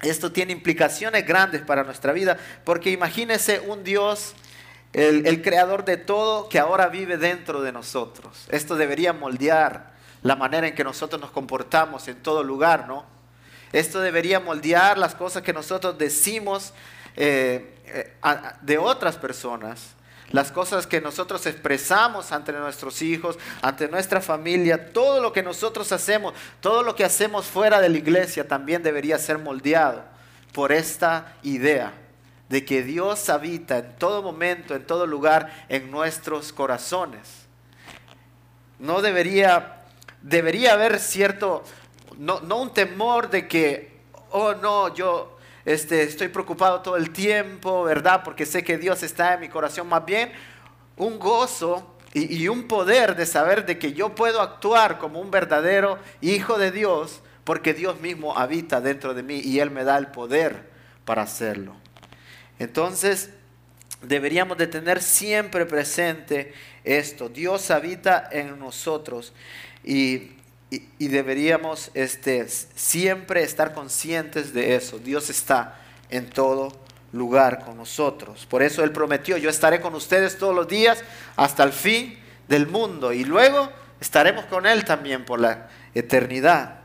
esto 0.00 0.32
tiene 0.32 0.52
implicaciones 0.52 1.26
grandes 1.26 1.62
para 1.62 1.84
nuestra 1.84 2.12
vida, 2.12 2.38
porque 2.64 2.90
imagínese 2.90 3.60
un 3.60 3.84
Dios 3.84 4.34
el, 4.94 5.42
creador 5.42 5.84
de 5.84 5.96
todo 5.96 6.48
que 6.48 6.58
ahora 6.58 6.86
vive 6.86 7.16
dentro 7.16 7.62
de 7.62 7.72
nosotros. 7.72 8.46
Esto 8.48 8.76
debería 8.76 9.12
moldear 9.12 9.92
la 10.22 10.36
manera 10.36 10.68
en 10.68 10.74
que 10.74 10.84
nosotros 10.84 11.20
nos 11.20 11.32
comportamos 11.32 12.06
en 12.08 12.22
todo 12.22 12.42
lugar, 12.42 12.86
¿no? 12.86 13.04
Esto 13.72 14.00
debería 14.00 14.38
moldear 14.38 14.96
las 14.96 15.16
cosas 15.16 15.42
que 15.42 15.52
nosotros 15.52 15.98
decimos 15.98 16.72
eh, 17.16 17.74
eh, 17.86 18.12
de 18.62 18.78
otras 18.78 19.16
personas, 19.16 19.94
las 20.30 20.52
cosas 20.52 20.86
que 20.86 21.00
nosotros 21.00 21.44
expresamos 21.46 22.30
ante 22.30 22.52
nuestros 22.52 23.02
hijos, 23.02 23.36
ante 23.62 23.88
nuestra 23.88 24.20
familia, 24.20 24.92
todo 24.92 25.20
lo 25.20 25.32
que 25.32 25.42
nosotros 25.42 25.90
hacemos, 25.90 26.34
todo 26.60 26.84
lo 26.84 26.94
que 26.94 27.04
hacemos 27.04 27.46
fuera 27.46 27.80
de 27.80 27.88
la 27.88 27.98
iglesia 27.98 28.46
también 28.46 28.82
debería 28.82 29.18
ser 29.18 29.38
moldeado 29.38 30.04
por 30.52 30.70
esta 30.70 31.34
idea 31.42 32.03
de 32.48 32.64
que 32.64 32.82
Dios 32.82 33.28
habita 33.30 33.78
en 33.78 33.96
todo 33.96 34.22
momento, 34.22 34.74
en 34.74 34.86
todo 34.86 35.06
lugar, 35.06 35.66
en 35.68 35.90
nuestros 35.90 36.52
corazones. 36.52 37.46
No 38.78 39.00
debería, 39.00 39.82
debería 40.22 40.74
haber 40.74 40.98
cierto, 40.98 41.64
no, 42.18 42.40
un 42.56 42.72
temor 42.72 43.30
de 43.30 43.48
que, 43.48 44.00
oh 44.30 44.54
no, 44.54 44.94
yo 44.94 45.38
este, 45.64 46.02
estoy 46.02 46.28
preocupado 46.28 46.82
todo 46.82 46.96
el 46.96 47.10
tiempo, 47.10 47.84
¿verdad? 47.84 48.22
Porque 48.22 48.44
sé 48.44 48.62
que 48.62 48.76
Dios 48.76 49.02
está 49.02 49.34
en 49.34 49.40
mi 49.40 49.48
corazón. 49.48 49.88
Más 49.88 50.04
bien, 50.04 50.32
un 50.96 51.18
gozo 51.18 51.96
y, 52.12 52.42
y 52.42 52.48
un 52.48 52.68
poder 52.68 53.16
de 53.16 53.24
saber 53.24 53.64
de 53.64 53.78
que 53.78 53.94
yo 53.94 54.14
puedo 54.14 54.42
actuar 54.42 54.98
como 54.98 55.20
un 55.20 55.30
verdadero 55.30 55.98
hijo 56.20 56.58
de 56.58 56.70
Dios, 56.70 57.22
porque 57.44 57.72
Dios 57.72 58.00
mismo 58.00 58.36
habita 58.36 58.82
dentro 58.82 59.14
de 59.14 59.22
mí 59.22 59.40
y 59.40 59.60
Él 59.60 59.70
me 59.70 59.84
da 59.84 59.96
el 59.96 60.08
poder 60.08 60.68
para 61.06 61.22
hacerlo. 61.22 61.83
Entonces, 62.58 63.30
deberíamos 64.02 64.58
de 64.58 64.66
tener 64.66 65.02
siempre 65.02 65.66
presente 65.66 66.52
esto. 66.84 67.28
Dios 67.28 67.70
habita 67.70 68.28
en 68.30 68.58
nosotros 68.58 69.32
y, 69.82 70.30
deberíamos 70.98 71.90
este, 71.94 72.48
siempre 72.48 73.42
estar 73.42 73.74
conscientes 73.74 74.52
de 74.52 74.74
eso. 74.74 74.98
Dios 74.98 75.30
está 75.30 75.80
en 76.10 76.28
todo 76.28 76.72
lugar 77.12 77.64
con 77.64 77.76
nosotros. 77.76 78.46
Por 78.46 78.62
eso 78.62 78.82
Él 78.82 78.90
prometió, 78.90 79.36
yo 79.36 79.48
estaré 79.48 79.80
con 79.80 79.94
ustedes 79.94 80.36
todos 80.36 80.54
los 80.54 80.66
días 80.66 81.02
hasta 81.36 81.62
el 81.62 81.72
fin 81.72 82.18
del 82.48 82.66
mundo 82.66 83.12
y 83.12 83.24
luego 83.24 83.70
estaremos 84.00 84.46
con 84.46 84.66
Él 84.66 84.84
también 84.84 85.24
por 85.24 85.40
la 85.40 85.68
eternidad. 85.94 86.80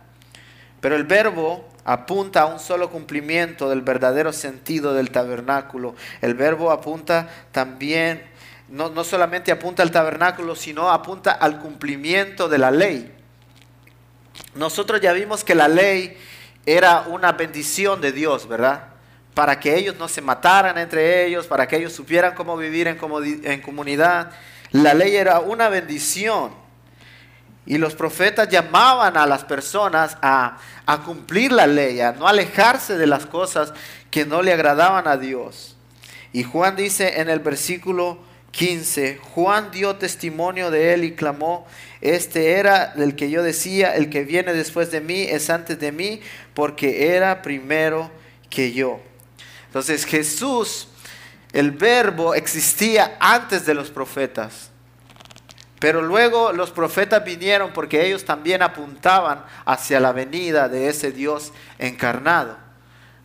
Pero 0.79 0.95
el 0.95 1.03
verbo 1.03 1.67
apunta 1.89 2.41
a 2.41 2.45
un 2.45 2.59
solo 2.59 2.91
cumplimiento 2.91 3.67
del 3.67 3.81
verdadero 3.81 4.31
sentido 4.31 4.93
del 4.93 5.09
tabernáculo. 5.09 5.95
El 6.21 6.35
verbo 6.35 6.69
apunta 6.69 7.27
también, 7.51 8.21
no, 8.67 8.89
no 8.89 9.03
solamente 9.03 9.51
apunta 9.51 9.81
al 9.81 9.89
tabernáculo, 9.89 10.55
sino 10.55 10.91
apunta 10.91 11.31
al 11.31 11.59
cumplimiento 11.59 12.47
de 12.47 12.59
la 12.59 12.69
ley. 12.69 13.11
Nosotros 14.53 15.01
ya 15.01 15.13
vimos 15.13 15.43
que 15.43 15.55
la 15.55 15.67
ley 15.67 16.15
era 16.63 17.05
una 17.07 17.31
bendición 17.31 18.01
de 18.01 18.11
Dios, 18.11 18.47
¿verdad? 18.47 18.89
Para 19.33 19.59
que 19.59 19.75
ellos 19.75 19.95
no 19.97 20.07
se 20.07 20.21
mataran 20.21 20.77
entre 20.77 21.25
ellos, 21.25 21.47
para 21.47 21.67
que 21.67 21.77
ellos 21.77 21.91
supieran 21.91 22.35
cómo 22.35 22.55
vivir 22.55 22.87
en, 22.87 22.99
en 23.45 23.61
comunidad. 23.63 24.29
La 24.71 24.93
ley 24.93 25.15
era 25.15 25.39
una 25.39 25.69
bendición. 25.69 26.51
Y 27.69 27.77
los 27.77 27.93
profetas 27.93 28.49
llamaban 28.49 29.15
a 29.15 29.27
las 29.27 29.45
personas 29.45 30.17
a, 30.23 30.57
cumplir 31.05 31.51
la 31.51 31.67
ley, 31.67 32.01
a 32.01 32.13
no 32.13 32.27
alejarse 32.27 32.97
de 32.97 33.05
las 33.05 33.27
cosas 33.27 33.73
que 34.09 34.25
no 34.25 34.41
le 34.41 34.51
agradaban 34.51 35.07
a 35.07 35.17
Dios. 35.17 35.75
Y 36.33 36.41
Juan 36.41 36.75
dice 36.75 37.21
en 37.21 37.29
el 37.29 37.41
versículo 37.41 38.17
15, 38.49 39.19
Juan 39.35 39.69
dio 39.69 39.97
testimonio 39.97 40.71
de 40.71 40.95
él 40.95 41.03
y 41.03 41.11
clamó, 41.11 41.67
este 42.01 42.53
era 42.53 42.93
el 42.97 43.15
que 43.15 43.29
yo 43.29 43.43
decía, 43.43 43.95
el 43.95 44.09
que 44.09 44.23
viene 44.23 44.51
después 44.53 44.89
de 44.89 45.01
mí 45.01 45.21
es 45.21 45.51
antes 45.51 45.79
de 45.79 45.91
mí, 45.91 46.21
porque 46.55 47.15
era 47.15 47.43
primero 47.43 48.09
que 48.49 48.73
yo. 48.73 48.99
Entonces 49.67 50.05
Jesús, 50.05 50.87
el 51.53 51.69
verbo 51.69 52.33
existía 52.33 53.15
antes 53.19 53.67
de 53.67 53.75
los 53.75 53.91
profetas. 53.91 54.71
Pero 55.79 56.01
luego 56.01 56.51
los 56.51 56.71
profetas 56.71 57.23
vinieron 57.23 57.71
porque 57.71 58.05
ellos 58.05 58.25
también 58.25 58.61
apuntaban 58.61 59.45
hacia 59.65 59.99
la 59.99 60.11
venida 60.11 60.67
de 60.67 60.89
ese 60.89 61.11
Dios 61.11 61.53
encarnado. 61.77 62.57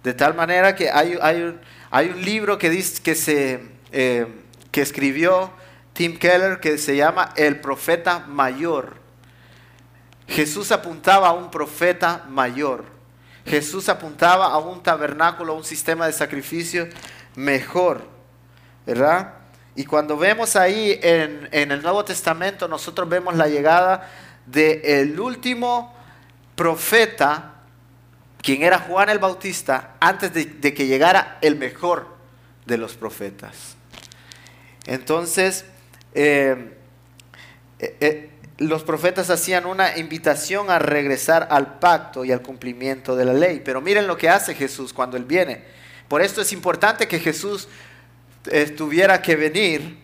De 0.04 0.14
tal 0.14 0.34
manera 0.34 0.76
que 0.76 0.90
hay, 0.90 1.18
hay, 1.20 2.08
un, 2.08 2.24
libro 2.24 2.58
que, 2.58 2.70
dice, 2.70 3.02
que, 3.02 3.14
se, 3.14 3.60
eh, 3.90 4.26
que 4.70 4.82
escribió 4.82 5.50
Tim 5.94 6.18
Keller 6.18 6.60
que 6.60 6.78
se 6.78 6.96
llama 6.96 7.32
El 7.36 7.60
Profeta 7.60 8.20
Mayor. 8.28 9.04
Jesús 10.26 10.72
apuntaba 10.72 11.28
a 11.28 11.32
un 11.32 11.50
profeta 11.50 12.24
mayor. 12.28 12.84
Jesús 13.46 13.88
apuntaba 13.88 14.46
a 14.46 14.58
un 14.58 14.82
tabernáculo, 14.82 15.52
a 15.52 15.56
un 15.56 15.64
sistema 15.64 16.06
de 16.06 16.12
sacrificio 16.12 16.88
mejor. 17.34 18.02
¿Verdad? 18.86 19.34
Y 19.76 19.84
cuando 19.84 20.16
vemos 20.16 20.54
ahí 20.54 20.98
en, 21.02 21.48
el 21.52 21.82
Nuevo 21.82 22.04
Testamento, 22.04 22.68
nosotros 22.68 23.08
vemos 23.08 23.34
la 23.34 23.48
llegada 23.48 24.08
del 24.46 25.18
último 25.18 25.94
profeta, 26.54 27.54
quien 28.40 28.62
era 28.62 28.78
Juan 28.78 29.08
el 29.08 29.18
Bautista, 29.18 29.96
antes 29.98 30.32
de, 30.32 30.74
que 30.74 30.86
llegara 30.86 31.38
el 31.40 31.56
mejor 31.56 32.06
de 32.66 32.78
los 32.78 32.94
profetas. 32.94 33.76
Entonces, 34.86 35.64
eh, 36.14 36.76
eh, 37.80 37.96
eh, 38.00 38.30
los 38.58 38.84
profetas 38.84 39.30
hacían 39.30 39.66
una 39.66 39.98
invitación 39.98 40.70
a 40.70 40.78
regresar 40.78 41.48
al 41.50 41.80
pacto 41.80 42.24
y 42.24 42.30
al 42.30 42.42
cumplimiento 42.42 43.16
de 43.16 43.24
la 43.24 43.32
ley. 43.32 43.60
Pero 43.64 43.80
miren 43.80 44.06
lo 44.06 44.16
que 44.16 44.28
hace 44.28 44.54
Jesús 44.54 44.92
cuando 44.92 45.16
Él 45.16 45.24
viene. 45.24 45.64
Por 46.06 46.22
esto 46.22 46.40
es 46.40 46.52
importante 46.52 47.08
que 47.08 47.18
Jesús 47.18 47.66
tuviera 48.76 49.22
que 49.22 49.36
venir, 49.36 49.98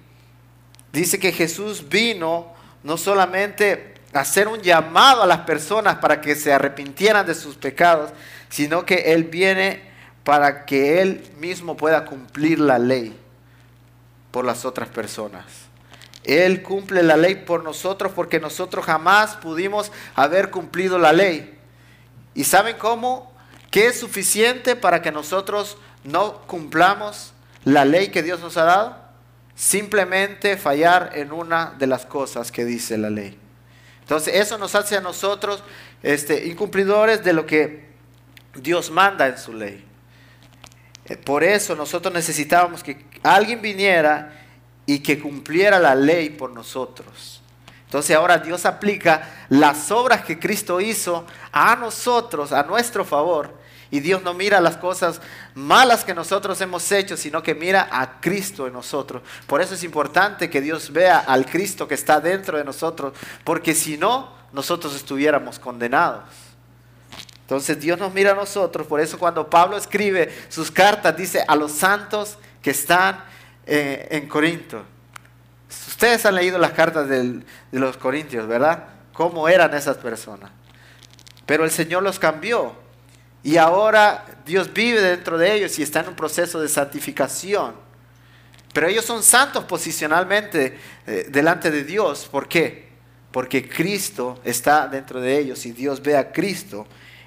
dice 0.93 1.19
que 1.19 1.33
Jesús 1.33 1.89
vino 1.89 2.53
no 2.83 2.97
solamente 2.97 3.95
a 4.13 4.21
hacer 4.21 4.49
un 4.49 4.61
llamado 4.61 5.23
a 5.23 5.27
las 5.27 5.41
personas 5.41 5.97
para 5.97 6.21
que 6.21 6.35
se 6.35 6.53
arrepintieran 6.53 7.27
de 7.27 7.35
sus 7.35 7.57
pecados, 7.57 8.11
sino 8.49 8.85
que 8.85 9.13
Él 9.13 9.25
viene 9.25 9.91
para 10.25 10.65
que 10.65 11.01
Él 11.01 11.31
mismo 11.39 11.77
pueda 11.77 12.05
cumplir 12.05 12.59
la 12.59 12.79
ley 12.79 13.17
por 14.31 14.45
las 14.45 14.65
otras 14.65 14.89
personas. 14.89 15.45
Él 16.25 16.63
cumple 16.63 17.03
la 17.03 17.17
ley 17.17 17.35
por 17.35 17.65
nosotros 17.65 18.13
porque 18.15 18.41
nosotros 18.41 18.85
jamás 18.85 19.37
pudimos 19.37 19.91
haber 20.15 20.51
cumplido 20.51 20.99
la 20.99 21.13
ley. 21.13 21.59
¿Y 22.35 22.45
saben 22.45 22.77
cómo? 22.79 23.33
¿Qué 23.71 23.87
es 23.87 24.01
suficiente 24.01 24.77
para 24.77 25.01
que 25.01 25.13
nosotros 25.13 25.79
no 26.05 26.43
cumplamos 26.43 27.33
la 27.65 27.85
ley 27.85 28.09
que 28.09 28.23
Dios 28.23 28.41
nos 28.41 28.57
ha 28.57 28.65
dado? 28.65 28.97
Simplemente 29.55 30.57
fallar 30.57 31.13
en 31.15 31.33
una 31.33 31.75
de 31.79 31.87
las 31.87 32.07
cosas 32.07 32.51
que 32.51 32.65
dice 32.65 32.97
la 32.97 33.11
ley. 33.11 33.39
Entonces 34.01 34.35
eso 34.35 34.59
nos 34.59 34.75
hace 34.75 34.97
a 34.97 35.01
nosotros 35.01 35.63
este, 36.03 36.47
incumplidores 36.47 37.23
de 37.23 37.33
lo 37.33 37.47
que 37.47 37.91
Dios 38.55 38.91
manda 38.91 39.29
en 39.29 39.39
su 39.39 39.53
ley. 39.53 39.85
Eh, 41.05 41.17
por 41.17 41.45
eso 41.45 41.77
nosotros 41.77 42.13
necesitábamos 42.13 42.83
que 42.83 43.05
alguien 43.23 43.61
viniera 43.61 44.33
y 44.87 45.01
que 45.01 45.21
cumpliera 45.21 45.79
la 45.79 45.95
ley 45.95 46.31
por 46.31 46.53
nosotros. 46.53 47.41
Entonces 47.85 48.17
ahora 48.17 48.39
Dios 48.39 48.67
aplica 48.67 49.47
las 49.49 49.91
obras 49.91 50.25
que 50.25 50.39
Cristo 50.39 50.81
hizo 50.81 51.27
a 51.53 51.77
nosotros, 51.77 52.53
a 52.53 52.63
nuestro 52.63 53.05
favor. 53.05 53.60
Y 53.91 54.01
Dios 54.01 54.23
no 54.23 54.35
mira 54.35 54.61
las 54.61 54.77
cosas 54.77 55.21
malas 55.55 56.05
que 56.05 56.15
nosotros 56.15 56.61
hemos 56.61 56.91
hecho, 56.93 57.17
sino 57.17 57.43
que 57.43 57.55
mira 57.55 57.89
a 57.91 58.21
Cristo 58.21 58.67
en 58.67 58.73
nosotros. 58.73 59.23
Por 59.47 59.61
eso 59.61 59.75
es 59.75 59.83
importante 59.83 60.49
que 60.49 60.61
Dios 60.61 60.93
vea 60.93 61.19
al 61.19 61.45
Cristo 61.47 61.89
que 61.89 61.95
está 61.95 62.21
dentro 62.21 62.57
de 62.57 62.65
nosotros, 62.65 63.15
porque 63.43 63.75
si 63.75 63.97
no, 63.97 64.33
nosotros 64.53 64.95
estuviéramos 64.95 65.59
condenados. 65.59 66.23
Entonces 67.41 67.81
Dios 67.81 67.99
nos 67.99 68.15
mira 68.15 68.31
a 68.31 68.35
nosotros, 68.37 68.87
por 68.87 69.01
eso 69.01 69.19
cuando 69.19 69.51
Pablo 69.51 69.77
escribe 69.77 70.33
sus 70.49 70.71
cartas 70.71 71.17
dice 71.17 71.45
a 71.49 71.57
los 71.57 71.73
santos 71.73 72.39
que 72.63 72.71
están 72.71 73.25
eh, 73.67 74.07
en 74.13 74.29
Corinto. 74.29 74.85
Ustedes 75.69 76.25
han 76.27 76.37
leído 76.37 76.59
las 76.59 76.73
cartas 76.73 77.09
de 77.09 77.43
los 77.73 77.97
corintios, 77.97 78.47
¿verdad? 78.47 78.85
¿Cómo 79.13 79.49
eran 79.49 79.75
esas 79.75 79.97
personas? 79.97 80.51
Pero 81.45 81.65
el 81.65 81.71
Señor 81.73 82.05
los 82.05 82.21
cambió 82.21 82.75
y 83.43 83.57
ahora 83.57 84.25
Dios 84.45 84.73
vive 84.73 85.01
dentro 85.01 85.39
de 85.39 85.55
ellos 85.55 85.79
y 85.79 85.83
está 85.83 86.01
en 86.01 86.09
un 86.09 86.17
proceso 86.17 86.61
de 86.61 86.69
santificación. 86.69 87.75
Pero 88.73 88.87
ellos 88.87 89.05
son 89.05 89.23
santos 89.23 89.65
posicionalmente 89.65 90.79
eh, 91.07 91.27
delante 91.29 91.71
de 91.71 91.83
Dios. 91.83 92.29
¿Por 92.31 92.49
qué? 92.49 92.91
Porque 93.33 93.69
Cristo 93.69 94.41
está 94.45 94.87
dentro 94.87 95.21
de 95.21 95.39
ellos 95.39 95.67
y 95.67 95.73
Dios 95.73 96.03
ve 96.03 96.17
a 96.17 96.33
Cristo 96.33 96.87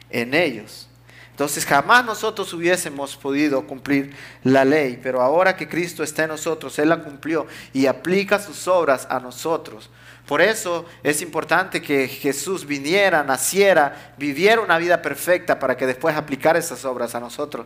en 0.10 0.34
ellos. 0.34 0.88
Entonces 1.32 1.66
jamás 1.66 2.06
nosotros 2.06 2.54
hubiésemos 2.54 3.18
podido 3.18 3.66
cumplir 3.66 4.16
la 4.44 4.64
ley, 4.64 5.00
pero 5.02 5.20
ahora 5.20 5.56
que 5.56 5.68
Cristo 5.68 6.04
está 6.04 6.24
en 6.24 6.30
nosotros, 6.30 6.78
Él 6.78 6.90
la 6.90 7.04
cumplió 7.04 7.48
y 7.74 7.88
aplica 7.88 8.38
sus 8.40 8.68
obras 8.68 9.08
a 9.10 9.20
nosotros. 9.20 9.90
Por 10.28 10.42
eso 10.42 10.86
es 11.04 11.22
importante 11.22 11.82
que 11.82 12.08
Jesús 12.08 12.66
viniera, 12.66 13.24
naciera, 13.24 14.14
viviera 14.18 14.62
una 14.62 14.78
vida 14.78 15.02
perfecta 15.02 15.60
para 15.60 15.76
que 15.76 15.86
después 15.86 16.16
aplicara 16.16 16.60
esas 16.60 16.86
obras 16.86 17.14
a 17.14 17.20
nosotros. 17.20 17.66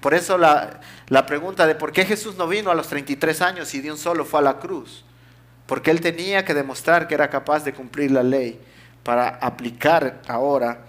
Por 0.00 0.14
eso 0.14 0.38
la, 0.38 0.80
la 1.08 1.26
pregunta 1.26 1.66
de 1.66 1.74
por 1.74 1.92
qué 1.92 2.04
Jesús 2.04 2.36
no 2.36 2.48
vino 2.48 2.70
a 2.70 2.74
los 2.74 2.88
33 2.88 3.42
años 3.42 3.74
y 3.74 3.80
de 3.80 3.92
un 3.92 3.98
solo 3.98 4.24
fue 4.24 4.40
a 4.40 4.44
la 4.44 4.58
cruz. 4.58 5.04
Porque 5.66 5.90
Él 5.90 6.00
tenía 6.00 6.44
que 6.46 6.54
demostrar 6.54 7.06
que 7.08 7.14
era 7.14 7.28
capaz 7.28 7.64
de 7.64 7.74
cumplir 7.74 8.10
la 8.10 8.22
ley 8.22 8.58
para 9.02 9.28
aplicar 9.28 10.22
ahora 10.26 10.84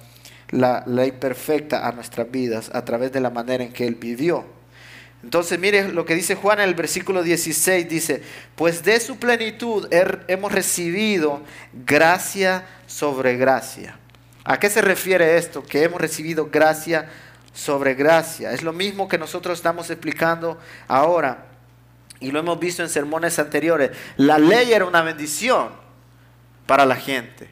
la 0.51 0.83
ley 0.87 1.11
perfecta 1.11 1.87
a 1.87 1.91
nuestras 1.91 2.31
vidas 2.31 2.71
a 2.73 2.83
través 2.85 3.11
de 3.11 3.19
la 3.19 3.29
manera 3.29 3.63
en 3.63 3.73
que 3.73 3.85
Él 3.85 3.95
vivió. 3.95 4.58
Entonces, 5.23 5.59
mire 5.59 5.89
lo 5.89 6.05
que 6.05 6.15
dice 6.15 6.35
Juan 6.35 6.59
en 6.59 6.69
el 6.69 6.75
versículo 6.75 7.23
16, 7.23 7.89
dice, 7.89 8.23
pues 8.55 8.83
de 8.83 8.99
su 8.99 9.17
plenitud 9.17 9.87
hemos 9.91 10.51
recibido 10.51 11.41
gracia 11.73 12.65
sobre 12.87 13.35
gracia. 13.35 13.97
¿A 14.45 14.59
qué 14.59 14.69
se 14.69 14.81
refiere 14.81 15.37
esto? 15.37 15.63
Que 15.63 15.83
hemos 15.83 15.99
recibido 15.99 16.49
gracia 16.49 17.09
sobre 17.53 17.95
gracia. 17.95 18.53
Es 18.53 18.63
lo 18.63 18.71
mismo 18.71 19.07
que 19.07 19.17
nosotros 19.17 19.57
estamos 19.57 19.89
explicando 19.89 20.57
ahora 20.87 21.45
y 22.21 22.31
lo 22.31 22.39
hemos 22.39 22.59
visto 22.59 22.81
en 22.81 22.89
sermones 22.89 23.39
anteriores. 23.39 23.91
La 24.17 24.37
ley 24.37 24.71
era 24.71 24.85
una 24.85 25.01
bendición 25.01 25.69
para 26.65 26.85
la 26.85 26.95
gente, 26.95 27.49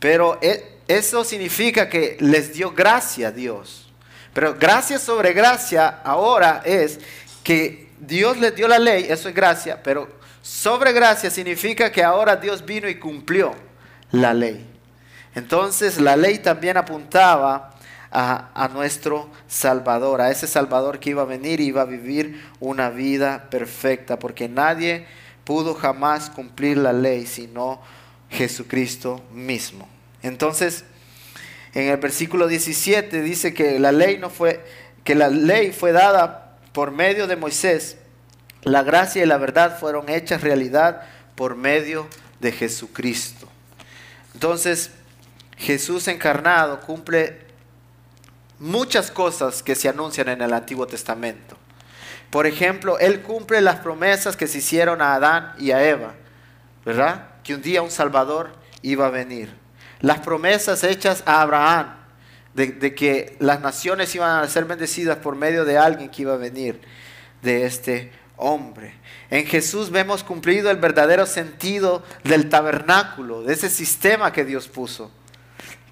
pero 0.00 0.38
e, 0.42 0.78
eso 0.88 1.24
significa 1.24 1.88
que 1.88 2.16
les 2.20 2.52
dio 2.52 2.72
gracia 2.72 3.28
a 3.28 3.30
Dios. 3.30 3.83
Pero 4.34 4.54
gracia 4.54 4.98
sobre 4.98 5.32
gracia 5.32 6.00
ahora 6.04 6.60
es 6.64 7.00
que 7.42 7.88
Dios 8.00 8.36
les 8.36 8.54
dio 8.54 8.68
la 8.68 8.78
ley, 8.78 9.06
eso 9.08 9.28
es 9.28 9.34
gracia, 9.34 9.82
pero 9.82 10.08
sobre 10.42 10.92
gracia 10.92 11.30
significa 11.30 11.90
que 11.90 12.02
ahora 12.02 12.36
Dios 12.36 12.64
vino 12.64 12.88
y 12.88 12.96
cumplió 12.96 13.54
la 14.10 14.34
ley. 14.34 14.66
Entonces 15.34 16.00
la 16.00 16.16
ley 16.16 16.38
también 16.38 16.76
apuntaba 16.76 17.70
a, 18.10 18.50
a, 18.54 18.68
nuestro 18.68 19.30
Salvador, 19.48 20.20
a 20.20 20.30
ese 20.30 20.46
Salvador 20.46 20.98
que 20.98 21.10
iba 21.10 21.22
a 21.22 21.26
venir 21.26 21.60
y 21.60 21.66
iba 21.66 21.82
a 21.82 21.86
vivir 21.86 22.44
una 22.60 22.90
vida 22.90 23.48
perfecta, 23.50 24.18
porque 24.18 24.48
nadie 24.48 25.06
pudo 25.44 25.74
jamás 25.74 26.28
cumplir 26.28 26.76
la 26.76 26.92
ley 26.92 27.26
sino 27.26 27.80
Jesucristo 28.30 29.22
mismo. 29.32 29.88
Entonces, 30.22 30.84
en 31.74 31.88
el 31.88 31.96
versículo 31.96 32.46
17 32.46 33.22
dice 33.22 33.52
que 33.52 33.78
la 33.80 33.90
ley 33.90 34.18
no 34.18 34.30
fue 34.30 34.64
que 35.02 35.14
la 35.14 35.28
ley 35.28 35.72
fue 35.72 35.92
dada 35.92 36.56
por 36.72 36.90
medio 36.90 37.26
de 37.26 37.36
Moisés. 37.36 37.98
La 38.62 38.82
gracia 38.82 39.22
y 39.22 39.26
la 39.26 39.36
verdad 39.36 39.78
fueron 39.78 40.08
hechas 40.08 40.40
realidad 40.40 41.02
por 41.34 41.56
medio 41.56 42.08
de 42.40 42.52
Jesucristo. 42.52 43.48
Entonces, 44.32 44.90
Jesús 45.58 46.08
encarnado 46.08 46.80
cumple 46.80 47.40
muchas 48.58 49.10
cosas 49.10 49.62
que 49.62 49.74
se 49.74 49.88
anuncian 49.88 50.28
en 50.28 50.40
el 50.40 50.54
Antiguo 50.54 50.86
Testamento. 50.86 51.58
Por 52.30 52.46
ejemplo, 52.46 52.98
Él 52.98 53.20
cumple 53.20 53.60
las 53.60 53.76
promesas 53.80 54.36
que 54.36 54.46
se 54.46 54.58
hicieron 54.58 55.02
a 55.02 55.14
Adán 55.14 55.52
y 55.58 55.72
a 55.72 55.86
Eva, 55.86 56.14
¿verdad? 56.84 57.28
Que 57.42 57.54
un 57.54 57.62
día 57.62 57.82
un 57.82 57.90
Salvador 57.90 58.52
iba 58.80 59.06
a 59.06 59.10
venir 59.10 59.63
las 60.04 60.18
promesas 60.18 60.84
hechas 60.84 61.22
a 61.24 61.40
Abraham 61.40 61.94
de, 62.52 62.94
que 62.94 63.36
las 63.40 63.62
naciones 63.62 64.14
iban 64.14 64.44
a 64.44 64.48
ser 64.48 64.66
bendecidas 64.66 65.16
por 65.16 65.34
medio 65.34 65.64
de 65.64 65.78
alguien 65.78 66.10
que 66.10 66.22
iba 66.22 66.34
a 66.34 66.36
venir 66.36 66.78
de 67.40 67.64
este 67.64 68.12
hombre. 68.36 68.92
En 69.30 69.46
Jesús 69.46 69.90
vemos 69.90 70.22
cumplido 70.22 70.70
el 70.70 70.76
verdadero 70.76 71.24
sentido 71.24 72.02
del 72.22 72.50
tabernáculo, 72.50 73.44
de 73.44 73.54
ese 73.54 73.70
sistema 73.70 74.30
que 74.30 74.44
Dios 74.44 74.68
puso, 74.68 75.10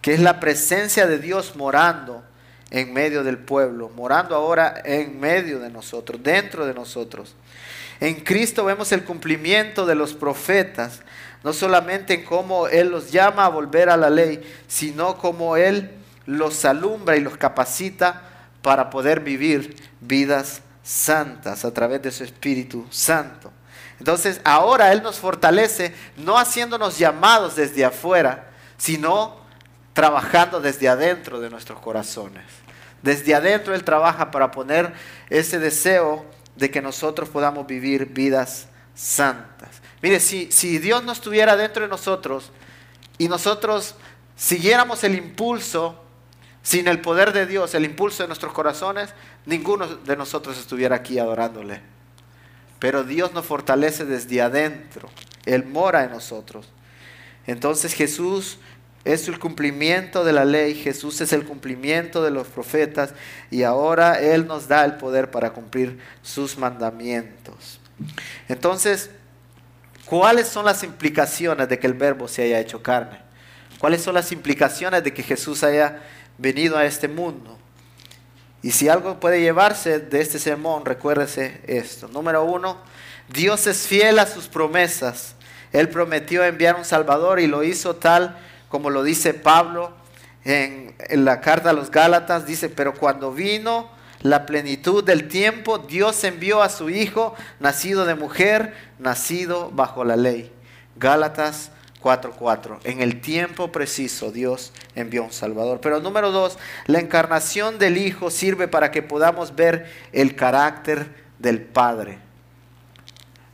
que 0.02 0.12
es 0.12 0.20
la 0.20 0.40
presencia 0.40 1.06
de 1.06 1.18
Dios 1.18 1.56
morando 1.56 2.22
en 2.70 2.92
medio 2.92 3.24
del 3.24 3.38
pueblo, 3.38 3.88
morando 3.88 4.34
ahora 4.34 4.82
en 4.84 5.18
medio 5.20 5.58
de 5.58 5.70
nosotros, 5.70 6.22
dentro 6.22 6.66
de 6.66 6.74
nosotros. 6.74 7.34
En 7.98 8.16
Cristo 8.16 8.64
vemos 8.66 8.92
el 8.92 9.04
cumplimiento 9.04 9.86
de 9.86 9.94
los 9.94 10.12
profetas, 10.12 11.00
no 11.44 11.52
solamente 11.52 12.14
en 12.14 12.24
cómo 12.24 12.68
Él 12.68 12.88
los 12.90 13.10
llama 13.10 13.44
a 13.44 13.48
volver 13.48 13.88
a 13.88 13.96
la 13.96 14.10
ley, 14.10 14.42
sino 14.68 15.18
cómo 15.18 15.56
Él 15.56 15.90
los 16.26 16.64
alumbra 16.64 17.16
y 17.16 17.20
los 17.20 17.36
capacita 17.36 18.22
para 18.62 18.90
poder 18.90 19.20
vivir 19.20 19.76
vidas 20.00 20.62
santas 20.82 21.64
a 21.64 21.72
través 21.72 22.02
de 22.02 22.10
su 22.10 22.24
Espíritu 22.24 22.86
Santo. 22.90 23.52
Entonces 23.98 24.40
ahora 24.44 24.92
Él 24.92 25.02
nos 25.02 25.18
fortalece 25.18 25.94
no 26.16 26.38
haciéndonos 26.38 26.98
llamados 26.98 27.56
desde 27.56 27.84
afuera, 27.84 28.50
sino 28.76 29.40
trabajando 29.92 30.60
desde 30.60 30.88
adentro 30.88 31.40
de 31.40 31.50
nuestros 31.50 31.78
corazones. 31.80 32.44
Desde 33.02 33.34
adentro 33.34 33.74
Él 33.74 33.84
trabaja 33.84 34.30
para 34.30 34.50
poner 34.50 34.92
ese 35.28 35.58
deseo 35.58 36.24
de 36.56 36.70
que 36.70 36.82
nosotros 36.82 37.28
podamos 37.28 37.66
vivir 37.66 38.06
vidas 38.06 38.68
santas. 38.94 39.80
Mire, 40.02 40.20
si, 40.20 40.50
si 40.50 40.78
Dios 40.78 41.04
no 41.04 41.12
estuviera 41.12 41.56
dentro 41.56 41.82
de 41.82 41.88
nosotros 41.88 42.50
y 43.18 43.28
nosotros 43.28 43.94
siguiéramos 44.36 45.04
el 45.04 45.14
impulso, 45.14 45.98
sin 46.62 46.88
el 46.88 47.00
poder 47.00 47.32
de 47.32 47.46
Dios, 47.46 47.74
el 47.74 47.84
impulso 47.84 48.22
de 48.22 48.28
nuestros 48.28 48.52
corazones, 48.52 49.10
ninguno 49.46 49.86
de 49.86 50.16
nosotros 50.16 50.58
estuviera 50.58 50.96
aquí 50.96 51.18
adorándole. 51.18 51.80
Pero 52.78 53.04
Dios 53.04 53.32
nos 53.32 53.46
fortalece 53.46 54.04
desde 54.04 54.42
adentro. 54.42 55.08
Él 55.44 55.64
mora 55.64 56.04
en 56.04 56.10
nosotros. 56.10 56.68
Entonces 57.46 57.94
Jesús 57.94 58.58
es 59.04 59.26
el 59.26 59.40
cumplimiento 59.40 60.24
de 60.24 60.32
la 60.32 60.44
ley, 60.44 60.74
Jesús 60.74 61.20
es 61.20 61.32
el 61.32 61.44
cumplimiento 61.44 62.22
de 62.22 62.30
los 62.30 62.46
profetas 62.46 63.14
y 63.50 63.64
ahora 63.64 64.20
Él 64.20 64.46
nos 64.46 64.68
da 64.68 64.84
el 64.84 64.94
poder 64.94 65.30
para 65.30 65.52
cumplir 65.52 65.98
sus 66.22 66.56
mandamientos. 66.56 67.80
Entonces, 68.48 69.10
¿Cuáles 70.12 70.46
son 70.46 70.66
las 70.66 70.82
implicaciones 70.82 71.70
de 71.70 71.78
que 71.78 71.86
el 71.86 71.94
verbo 71.94 72.28
se 72.28 72.42
haya 72.42 72.60
hecho 72.60 72.82
carne? 72.82 73.18
¿Cuáles 73.78 74.02
son 74.02 74.12
las 74.12 74.30
implicaciones 74.30 75.02
de 75.02 75.14
que 75.14 75.22
Jesús 75.22 75.62
haya 75.62 76.02
venido 76.36 76.76
a 76.76 76.84
este 76.84 77.08
mundo? 77.08 77.58
Y 78.60 78.72
si 78.72 78.90
algo 78.90 79.18
puede 79.18 79.40
llevarse 79.40 80.00
de 80.00 80.20
este 80.20 80.38
sermón, 80.38 80.84
recuérdese 80.84 81.62
esto. 81.66 82.08
Número 82.08 82.44
uno, 82.44 82.76
Dios 83.32 83.66
es 83.66 83.86
fiel 83.86 84.18
a 84.18 84.26
sus 84.26 84.48
promesas. 84.48 85.34
Él 85.72 85.88
prometió 85.88 86.44
enviar 86.44 86.76
un 86.76 86.84
Salvador 86.84 87.40
y 87.40 87.46
lo 87.46 87.64
hizo 87.64 87.96
tal 87.96 88.36
como 88.68 88.90
lo 88.90 89.02
dice 89.04 89.32
Pablo 89.32 89.92
en, 90.44 90.94
la 91.24 91.40
carta 91.40 91.70
a 91.70 91.72
los 91.72 91.90
Gálatas, 91.90 92.44
dice, 92.44 92.68
pero 92.68 92.92
cuando 92.92 93.32
vino 93.32 93.90
la 94.22 94.46
plenitud 94.46 95.02
del 95.02 95.28
tiempo, 95.28 95.78
Dios 95.78 96.22
envió 96.24 96.62
a 96.62 96.68
su 96.68 96.90
Hijo, 96.90 97.34
nacido 97.60 98.04
de 98.04 98.14
mujer, 98.14 98.74
nacido 98.98 99.70
bajo 99.70 100.04
la 100.04 100.16
ley. 100.16 100.52
Gálatas 100.96 101.72
4:4. 102.00 102.80
En 102.84 103.00
el 103.00 103.20
tiempo 103.20 103.72
preciso 103.72 104.30
Dios 104.30 104.72
envió 104.94 105.24
un 105.24 105.32
Salvador. 105.32 105.80
Pero 105.80 106.00
número 106.00 106.30
dos, 106.30 106.58
la 106.86 107.00
encarnación 107.00 107.78
del 107.78 107.96
Hijo 107.98 108.30
sirve 108.30 108.68
para 108.68 108.90
que 108.90 109.02
podamos 109.02 109.56
ver 109.56 109.90
el 110.12 110.36
carácter 110.36 111.08
del 111.38 111.60
Padre. 111.60 112.18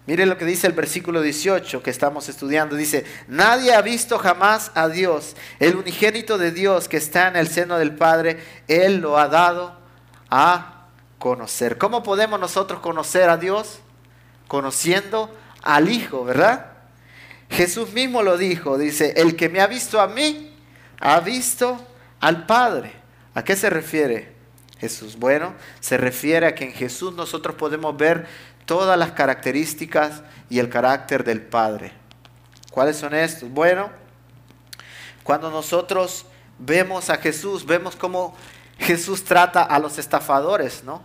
Mire 0.06 0.24
lo 0.24 0.38
que 0.38 0.46
dice 0.46 0.66
el 0.66 0.72
versículo 0.72 1.20
18 1.20 1.82
que 1.82 1.90
estamos 1.90 2.30
estudiando. 2.30 2.76
Dice, 2.76 3.04
nadie 3.26 3.74
ha 3.74 3.82
visto 3.82 4.18
jamás 4.18 4.70
a 4.74 4.88
Dios. 4.88 5.36
El 5.58 5.76
unigénito 5.76 6.38
de 6.38 6.50
Dios 6.50 6.88
que 6.88 6.96
está 6.96 7.28
en 7.28 7.36
el 7.36 7.46
seno 7.46 7.78
del 7.78 7.94
Padre, 7.94 8.38
Él 8.68 8.98
lo 8.98 9.18
ha 9.18 9.28
dado 9.28 9.77
a 10.30 10.86
conocer. 11.18 11.78
¿Cómo 11.78 12.02
podemos 12.02 12.38
nosotros 12.38 12.80
conocer 12.80 13.28
a 13.30 13.36
Dios? 13.36 13.80
Conociendo 14.46 15.34
al 15.62 15.90
Hijo, 15.90 16.24
¿verdad? 16.24 16.72
Jesús 17.50 17.92
mismo 17.92 18.22
lo 18.22 18.36
dijo, 18.36 18.78
dice, 18.78 19.14
el 19.16 19.36
que 19.36 19.48
me 19.48 19.60
ha 19.60 19.66
visto 19.66 20.00
a 20.00 20.06
mí, 20.06 20.54
ha 21.00 21.20
visto 21.20 21.78
al 22.20 22.46
Padre. 22.46 22.92
¿A 23.34 23.42
qué 23.42 23.56
se 23.56 23.70
refiere 23.70 24.32
Jesús? 24.78 25.16
Bueno, 25.16 25.54
se 25.80 25.96
refiere 25.96 26.46
a 26.46 26.54
que 26.54 26.64
en 26.64 26.72
Jesús 26.72 27.14
nosotros 27.14 27.56
podemos 27.56 27.96
ver 27.96 28.26
todas 28.66 28.98
las 28.98 29.12
características 29.12 30.22
y 30.50 30.58
el 30.58 30.68
carácter 30.68 31.24
del 31.24 31.40
Padre. 31.40 31.92
¿Cuáles 32.70 32.96
son 32.96 33.14
estos? 33.14 33.48
Bueno, 33.50 33.90
cuando 35.22 35.50
nosotros 35.50 36.26
vemos 36.58 37.10
a 37.10 37.16
Jesús, 37.16 37.64
vemos 37.64 37.96
cómo 37.96 38.36
Jesús 38.78 39.24
trata 39.24 39.62
a 39.62 39.78
los 39.78 39.98
estafadores, 39.98 40.84
¿no? 40.84 41.02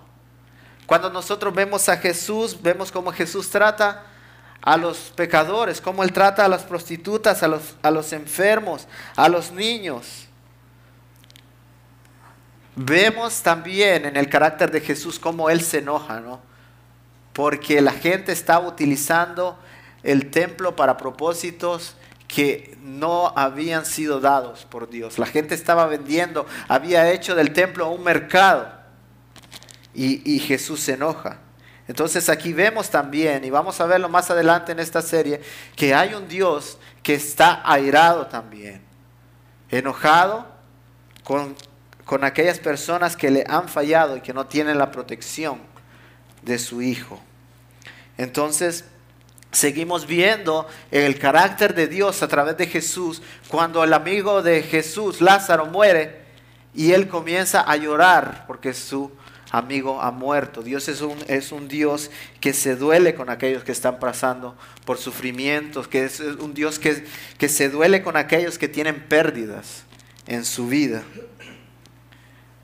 Cuando 0.85 1.09
nosotros 1.09 1.53
vemos 1.53 1.89
a 1.89 1.97
Jesús, 1.97 2.61
vemos 2.61 2.91
cómo 2.91 3.11
Jesús 3.11 3.49
trata 3.49 4.03
a 4.61 4.77
los 4.77 5.11
pecadores, 5.15 5.81
cómo 5.81 6.03
Él 6.03 6.13
trata 6.13 6.45
a 6.45 6.47
las 6.47 6.63
prostitutas, 6.63 7.43
a 7.43 7.47
los, 7.47 7.75
a 7.81 7.91
los 7.91 8.13
enfermos, 8.13 8.87
a 9.15 9.27
los 9.27 9.51
niños. 9.51 10.27
Vemos 12.75 13.41
también 13.41 14.05
en 14.05 14.17
el 14.17 14.29
carácter 14.29 14.71
de 14.71 14.81
Jesús 14.81 15.19
cómo 15.19 15.49
Él 15.49 15.61
se 15.61 15.79
enoja, 15.79 16.19
¿no? 16.19 16.41
Porque 17.33 17.81
la 17.81 17.91
gente 17.91 18.31
estaba 18.31 18.67
utilizando 18.67 19.57
el 20.03 20.31
templo 20.31 20.75
para 20.75 20.97
propósitos 20.97 21.95
que 22.33 22.75
no 22.81 23.31
habían 23.35 23.85
sido 23.85 24.19
dados 24.19 24.65
por 24.65 24.89
Dios. 24.89 25.19
La 25.19 25.27
gente 25.27 25.53
estaba 25.53 25.85
vendiendo, 25.85 26.47
había 26.67 27.11
hecho 27.11 27.35
del 27.35 27.53
templo 27.53 27.89
un 27.89 28.03
mercado. 28.03 28.81
Y, 29.93 30.39
Jesús 30.39 30.79
se 30.79 30.93
enoja. 30.93 31.37
Entonces 31.87 32.29
aquí 32.29 32.51
vemos 32.51 32.89
también, 32.89 33.45
y 33.45 33.51
vamos 33.51 33.79
a 33.79 33.85
verlo 33.85 34.09
más 34.09 34.31
adelante 34.31 34.71
en 34.71 34.79
esta 34.79 35.03
serie, 35.03 35.41
que 35.75 35.93
hay 35.93 36.15
un 36.15 36.27
Dios 36.27 36.79
que 37.03 37.13
está 37.13 37.61
airado 37.63 38.25
también, 38.25 38.81
enojado 39.69 40.47
con, 41.23 41.55
con 42.05 42.23
aquellas 42.23 42.57
personas 42.57 43.15
que 43.15 43.29
le 43.29 43.45
han 43.47 43.69
fallado 43.69 44.17
y 44.17 44.21
que 44.21 44.33
no 44.33 44.47
tienen 44.47 44.79
la 44.79 44.89
protección 44.89 45.59
de 46.41 46.57
su 46.57 46.81
Hijo. 46.81 47.21
Entonces, 48.17 48.85
seguimos 49.53 50.07
viendo 50.07 50.67
el 50.91 51.17
carácter 51.17 51.73
de 51.73 51.87
Dios 51.87 52.21
a 52.23 52.27
través 52.27 52.57
de 52.57 52.67
Jesús 52.67 53.21
cuando 53.47 53.83
el 53.83 53.93
amigo 53.93 54.41
de 54.41 54.63
Jesús, 54.63 55.21
Lázaro, 55.21 55.67
muere 55.67 56.23
y 56.73 56.91
él 56.91 57.07
comienza 57.07 57.61
a 57.61 57.77
llorar 57.77 58.45
porque 58.47 58.73
su 58.73 59.11
amigo 59.51 60.01
ha 60.01 60.11
muerto. 60.11 60.63
Dios 60.63 60.89
es 60.89 61.01
un, 61.01 61.17
es 61.27 61.51
un 61.51 61.67
Dios 61.67 62.09
que 62.41 62.53
se 62.53 62.75
duele 62.75 63.13
con 63.13 63.29
aquellos 63.29 63.63
que 63.63 63.71
están 63.71 63.99
pasando 63.99 64.57
por 64.83 64.97
sufrimientos, 64.97 65.87
que 65.87 66.05
es 66.05 66.19
un 66.19 66.55
Dios 66.55 66.79
que, 66.79 67.05
que 67.37 67.47
se 67.47 67.69
duele 67.69 68.01
con 68.01 68.17
aquellos 68.17 68.57
que 68.57 68.67
tienen 68.67 69.07
pérdidas 69.07 69.83
en 70.25 70.43
su 70.43 70.67
vida. 70.67 71.03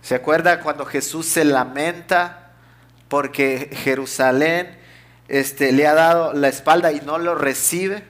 ¿Se 0.02 0.16
acuerda 0.16 0.62
cuando 0.62 0.86
Jesús 0.86 1.28
se 1.28 1.46
lamenta 1.46 2.54
porque 3.08 3.70
Jerusalén 3.84 4.79
este, 5.30 5.72
le 5.72 5.88
ha 5.88 5.94
dado 5.94 6.34
la 6.34 6.48
espalda 6.50 6.92
y 6.92 7.02
no 7.02 7.18
lo 7.18 7.36
recibe? 7.36 8.04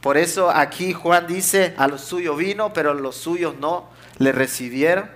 Por 0.00 0.18
eso 0.18 0.50
aquí 0.50 0.92
Juan 0.92 1.26
dice, 1.26 1.74
a 1.78 1.88
los 1.88 2.02
suyos 2.02 2.36
vino, 2.36 2.72
pero 2.72 2.92
los 2.92 3.16
suyos 3.16 3.54
no 3.58 3.88
le 4.18 4.32
recibieron, 4.32 5.10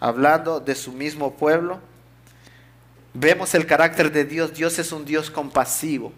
hablando 0.00 0.60
de 0.60 0.74
su 0.74 0.92
mismo 0.92 1.34
pueblo. 1.36 1.80
Vemos 3.14 3.54
el 3.54 3.64
carácter 3.64 4.12
de 4.12 4.24
Dios. 4.24 4.52
Dios 4.52 4.78
es 4.78 4.92
un 4.92 5.06
Dios 5.06 5.30
compasivo, 5.30 6.12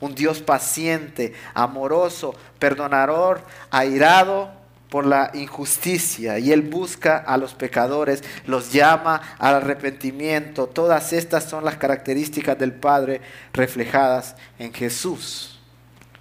un 0.00 0.14
Dios 0.14 0.42
paciente, 0.42 1.32
amoroso, 1.54 2.34
perdonador, 2.58 3.40
airado 3.70 4.63
por 4.94 5.06
la 5.06 5.32
injusticia. 5.34 6.38
Y 6.38 6.52
Él 6.52 6.62
busca 6.62 7.16
a 7.16 7.36
los 7.36 7.52
pecadores, 7.52 8.22
los 8.46 8.72
llama 8.72 9.20
al 9.40 9.56
arrepentimiento. 9.56 10.68
Todas 10.68 11.12
estas 11.12 11.50
son 11.50 11.64
las 11.64 11.76
características 11.78 12.56
del 12.56 12.72
Padre 12.72 13.20
reflejadas 13.52 14.36
en 14.56 14.72
Jesús. 14.72 15.58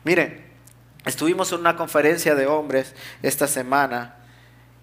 Miren, 0.03 0.43
estuvimos 1.05 1.51
en 1.51 1.59
una 1.59 1.75
conferencia 1.75 2.33
de 2.33 2.47
hombres 2.47 2.95
esta 3.21 3.45
semana 3.45 4.15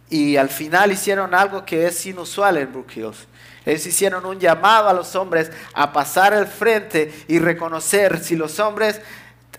y 0.09 0.37
al 0.37 0.51
final 0.51 0.93
hicieron 0.93 1.35
algo 1.35 1.65
que 1.65 1.89
es 1.89 2.07
inusual 2.07 2.59
en 2.59 2.73
Brook 2.73 2.93
Hills. 2.95 3.27
Ellos 3.67 3.85
hicieron 3.87 4.25
un 4.25 4.39
llamado 4.39 4.89
a 4.89 4.93
los 4.93 5.17
hombres 5.17 5.51
a 5.75 5.93
pasar 5.93 6.33
al 6.33 6.47
frente 6.47 7.13
y 7.27 7.41
reconocer 7.41 8.23
si 8.23 8.37
los 8.37 8.61
hombres 8.61 9.01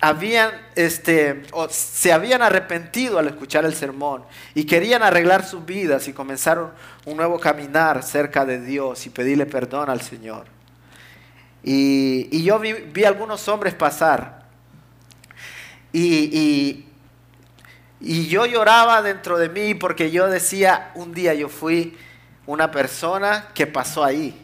habían, 0.02 0.52
este, 0.76 1.44
o 1.52 1.70
se 1.70 2.12
habían 2.12 2.42
arrepentido 2.42 3.20
al 3.20 3.28
escuchar 3.28 3.66
el 3.66 3.76
sermón 3.76 4.24
y 4.56 4.66
querían 4.66 5.04
arreglar 5.04 5.46
sus 5.46 5.64
vidas 5.66 6.08
y 6.08 6.14
comenzaron 6.14 6.72
un 7.06 7.18
nuevo 7.18 7.40
caminar 7.40 8.02
cerca 8.02 8.44
de 8.44 8.60
Dios 8.60 9.06
y 9.06 9.12
pedirle 9.12 9.46
perdón 9.46 9.90
al 9.90 10.02
Señor. 10.02 10.46
Y, 11.64 12.44
yo 12.44 12.58
vi, 12.58 12.74
vi, 12.74 13.04
algunos 13.04 13.48
hombres 13.48 13.76
pasar 13.76 14.42
y, 15.94 16.86
y 18.00 18.28
yo 18.28 18.48
lloraba 18.48 19.04
dentro 19.04 19.38
de 19.38 19.50
mí 19.50 19.76
porque 19.76 20.10
yo 20.10 20.28
decía, 20.28 20.92
un 20.96 21.14
día 21.14 21.36
yo 21.36 21.48
fui 21.48 21.96
una 22.48 22.72
persona 22.72 23.50
que 23.54 23.68
pasó 23.68 24.04
ahí. 24.04 24.44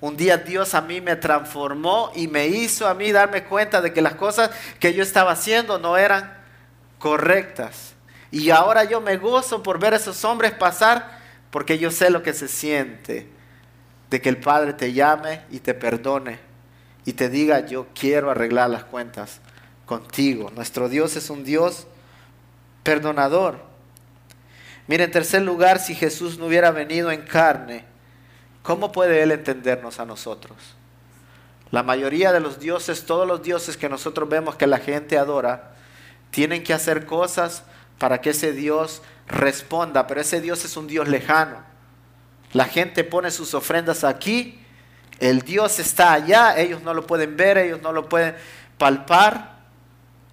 Un 0.00 0.16
día 0.16 0.38
Dios 0.38 0.74
a 0.74 0.80
mí 0.80 1.00
me 1.00 1.16
transformó 1.16 2.10
y 2.14 2.26
me 2.26 2.46
hizo 2.46 2.88
a 2.88 2.94
mí 2.94 3.12
darme 3.12 3.44
cuenta 3.44 3.82
de 3.82 3.92
que 3.92 4.00
las 4.00 4.14
cosas 4.14 4.50
que 4.78 4.94
yo 4.94 5.02
estaba 5.02 5.32
haciendo 5.32 5.78
no 5.78 5.96
eran 5.96 6.38
correctas. 6.98 7.94
Y 8.30 8.50
ahora 8.50 8.84
yo 8.84 9.00
me 9.00 9.16
gozo 9.18 9.62
por 9.62 9.78
ver 9.78 9.92
a 9.92 9.96
esos 9.96 10.24
hombres 10.24 10.52
pasar 10.52 11.20
porque 11.50 11.78
yo 11.78 11.90
sé 11.90 12.10
lo 12.10 12.22
que 12.22 12.32
se 12.32 12.48
siente 12.48 13.28
de 14.08 14.20
que 14.20 14.28
el 14.28 14.38
Padre 14.38 14.72
te 14.72 14.92
llame 14.92 15.42
y 15.50 15.58
te 15.58 15.74
perdone 15.74 16.38
y 17.04 17.12
te 17.12 17.28
diga 17.28 17.66
yo 17.66 17.88
quiero 17.94 18.30
arreglar 18.30 18.70
las 18.70 18.84
cuentas 18.84 19.40
contigo. 19.84 20.50
Nuestro 20.54 20.88
Dios 20.88 21.16
es 21.16 21.28
un 21.28 21.44
Dios 21.44 21.86
perdonador. 22.82 23.58
Mire, 24.86 25.04
en 25.04 25.10
tercer 25.10 25.42
lugar, 25.42 25.78
si 25.78 25.94
Jesús 25.94 26.38
no 26.38 26.46
hubiera 26.46 26.70
venido 26.70 27.10
en 27.10 27.22
carne, 27.22 27.84
¿cómo 28.70 28.92
puede 28.92 29.20
Él 29.24 29.32
entendernos 29.32 29.98
a 29.98 30.06
nosotros? 30.06 30.56
La 31.72 31.82
mayoría 31.82 32.30
de 32.30 32.38
los 32.38 32.60
dioses, 32.60 33.04
todos 33.04 33.26
los 33.26 33.42
dioses 33.42 33.76
que 33.76 33.88
nosotros 33.88 34.28
vemos 34.28 34.54
que 34.54 34.68
la 34.68 34.78
gente 34.78 35.18
adora, 35.18 35.72
tienen 36.30 36.62
que 36.62 36.72
hacer 36.72 37.04
cosas 37.04 37.64
para 37.98 38.20
que 38.20 38.30
ese 38.30 38.52
Dios 38.52 39.02
responda, 39.26 40.06
pero 40.06 40.20
ese 40.20 40.40
Dios 40.40 40.64
es 40.64 40.76
un 40.76 40.86
Dios 40.86 41.08
lejano. 41.08 41.56
La 42.52 42.66
gente 42.66 43.02
pone 43.02 43.32
sus 43.32 43.54
ofrendas 43.54 44.04
aquí, 44.04 44.64
el 45.18 45.42
Dios 45.42 45.80
está 45.80 46.12
allá, 46.12 46.56
ellos 46.56 46.80
no 46.84 46.94
lo 46.94 47.08
pueden 47.08 47.36
ver, 47.36 47.58
ellos 47.58 47.82
no 47.82 47.90
lo 47.90 48.08
pueden 48.08 48.36
palpar, 48.78 49.58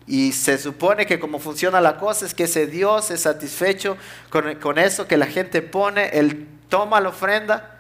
y 0.06 0.32
se 0.34 0.60
supone 0.60 1.08
que 1.08 1.20
como 1.20 1.40
funciona 1.40 1.82
la 1.82 1.98
cosa 1.98 2.28
es 2.28 2.36
que 2.36 2.44
ese 2.44 2.68
Dios 2.68 3.10
es 3.10 3.22
satisfecho 3.22 3.98
con, 4.30 4.78
eso 4.78 5.08
que 5.08 5.18
la 5.18 5.26
gente 5.26 5.64
pone, 5.64 6.10
Él 6.10 6.48
toma 6.70 7.02
la 7.02 7.10
ofrenda, 7.10 7.77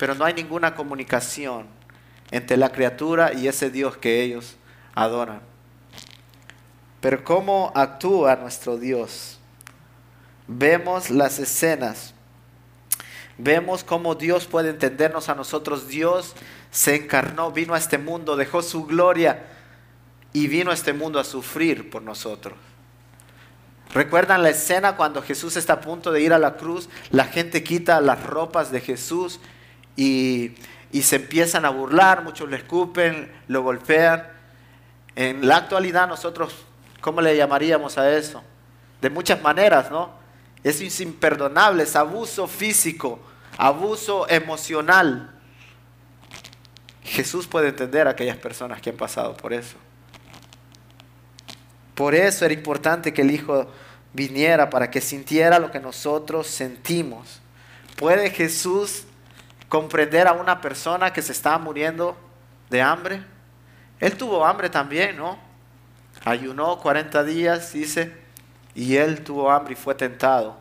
pero 0.00 0.14
no 0.14 0.24
hay 0.24 0.32
ninguna 0.32 0.74
comunicación 0.74 1.66
entre 2.30 2.56
la 2.56 2.72
criatura 2.72 3.34
y 3.34 3.48
ese 3.48 3.68
Dios 3.68 3.98
que 3.98 4.22
ellos 4.22 4.56
adoran. 4.94 5.42
Pero 7.02 7.22
¿cómo 7.22 7.70
actúa 7.74 8.34
nuestro 8.36 8.78
Dios? 8.78 9.38
Vemos 10.48 11.10
las 11.10 11.38
escenas, 11.38 12.14
vemos 13.36 13.84
cómo 13.84 14.14
Dios 14.14 14.46
puede 14.46 14.70
entendernos 14.70 15.28
a 15.28 15.34
nosotros. 15.34 15.86
Dios 15.86 16.34
se 16.70 16.94
encarnó, 16.94 17.52
vino 17.52 17.74
a 17.74 17.78
este 17.78 17.98
mundo, 17.98 18.36
dejó 18.36 18.62
su 18.62 18.86
gloria 18.86 19.48
y 20.32 20.46
vino 20.48 20.70
a 20.70 20.74
este 20.74 20.94
mundo 20.94 21.20
a 21.20 21.24
sufrir 21.24 21.90
por 21.90 22.00
nosotros. 22.00 22.56
¿Recuerdan 23.92 24.42
la 24.42 24.48
escena 24.48 24.96
cuando 24.96 25.20
Jesús 25.20 25.58
está 25.58 25.74
a 25.74 25.80
punto 25.82 26.10
de 26.10 26.22
ir 26.22 26.32
a 26.32 26.38
la 26.38 26.56
cruz? 26.56 26.88
La 27.10 27.24
gente 27.24 27.62
quita 27.62 28.00
las 28.00 28.24
ropas 28.24 28.72
de 28.72 28.80
Jesús 28.80 29.40
y, 29.96 30.54
y 30.92 31.02
se 31.02 31.16
empiezan 31.16 31.64
a 31.64 31.70
burlar, 31.70 32.22
muchos 32.24 32.48
le 32.48 32.56
escupen, 32.56 33.30
lo 33.48 33.62
golpean. 33.62 34.26
En 35.16 35.46
la 35.46 35.58
actualidad 35.58 36.08
nosotros, 36.08 36.54
¿cómo 37.00 37.20
le 37.20 37.36
llamaríamos 37.36 37.98
a 37.98 38.16
eso? 38.16 38.42
De 39.00 39.10
muchas 39.10 39.40
maneras, 39.42 39.90
¿no? 39.90 40.10
Es 40.62 41.00
imperdonable, 41.00 41.84
es 41.84 41.96
abuso 41.96 42.46
físico, 42.46 43.18
abuso 43.56 44.28
emocional. 44.28 45.34
Jesús 47.02 47.46
puede 47.46 47.68
entender 47.68 48.06
a 48.06 48.10
aquellas 48.10 48.36
personas 48.36 48.80
que 48.80 48.90
han 48.90 48.96
pasado 48.96 49.36
por 49.36 49.52
eso. 49.52 49.76
Por 51.94 52.14
eso 52.14 52.44
era 52.44 52.54
importante 52.54 53.12
que 53.12 53.22
el 53.22 53.30
Hijo 53.30 53.66
viniera 54.12 54.70
para 54.70 54.90
que 54.90 55.00
sintiera 55.00 55.58
lo 55.58 55.70
que 55.70 55.80
nosotros 55.80 56.46
sentimos. 56.46 57.40
¿Puede 57.96 58.30
Jesús 58.30 59.04
comprender 59.70 60.26
a 60.26 60.32
una 60.32 60.60
persona 60.60 61.14
que 61.14 61.22
se 61.22 61.32
está 61.32 61.56
muriendo 61.56 62.18
de 62.68 62.82
hambre? 62.82 63.24
Él 64.00 64.16
tuvo 64.16 64.44
hambre 64.44 64.68
también, 64.68 65.16
¿no? 65.16 65.38
Ayunó 66.24 66.78
40 66.78 67.24
días, 67.24 67.72
dice, 67.72 68.12
y 68.74 68.96
él 68.96 69.22
tuvo 69.22 69.50
hambre 69.50 69.72
y 69.72 69.76
fue 69.76 69.94
tentado 69.94 70.58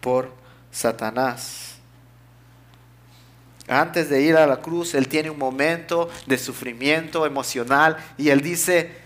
por 0.00 0.32
Satanás. 0.72 1.76
Antes 3.68 4.08
de 4.08 4.22
ir 4.22 4.34
a 4.34 4.46
la 4.46 4.56
cruz, 4.56 4.94
él 4.94 5.08
tiene 5.08 5.28
un 5.28 5.38
momento 5.38 6.08
de 6.26 6.38
sufrimiento 6.38 7.26
emocional 7.26 7.98
y 8.16 8.30
él 8.30 8.40
dice, 8.40 8.96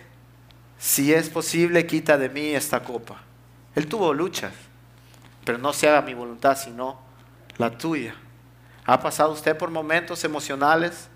si 0.78 1.12
es 1.12 1.28
posible, 1.28 1.85
quita 1.85 2.16
de 2.16 2.28
mí 2.28 2.55
esta 2.55 2.81
copa. 2.81 3.20
Él 3.74 3.88
tuvo 3.88 4.14
luchas, 4.14 4.52
pero 5.44 5.59
no 5.59 5.72
se 5.72 5.88
haga 5.88 6.00
mi 6.00 6.14
voluntad, 6.14 6.57
sino 6.57 7.00
la 7.59 7.76
tuya. 7.76 8.14
¿Ha 8.85 9.01
pasado 9.01 9.33
usted 9.33 9.57
por 9.57 9.71
momentos 9.71 10.25
emocionales 10.25 11.09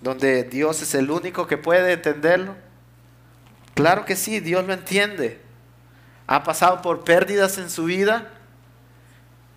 donde 0.00 0.44
Dios 0.44 0.82
es 0.82 0.94
el 0.94 1.10
único 1.10 1.46
que 1.46 1.56
puede 1.56 1.92
entenderlo? 1.92 2.56
Claro 3.74 4.04
que 4.04 4.16
sí, 4.16 4.40
Dios 4.40 4.66
lo 4.66 4.72
entiende. 4.72 5.40
¿Ha 6.26 6.42
pasado 6.42 6.82
por 6.82 7.04
pérdidas 7.04 7.58
en 7.58 7.70
su 7.70 7.84
vida? 7.84 8.30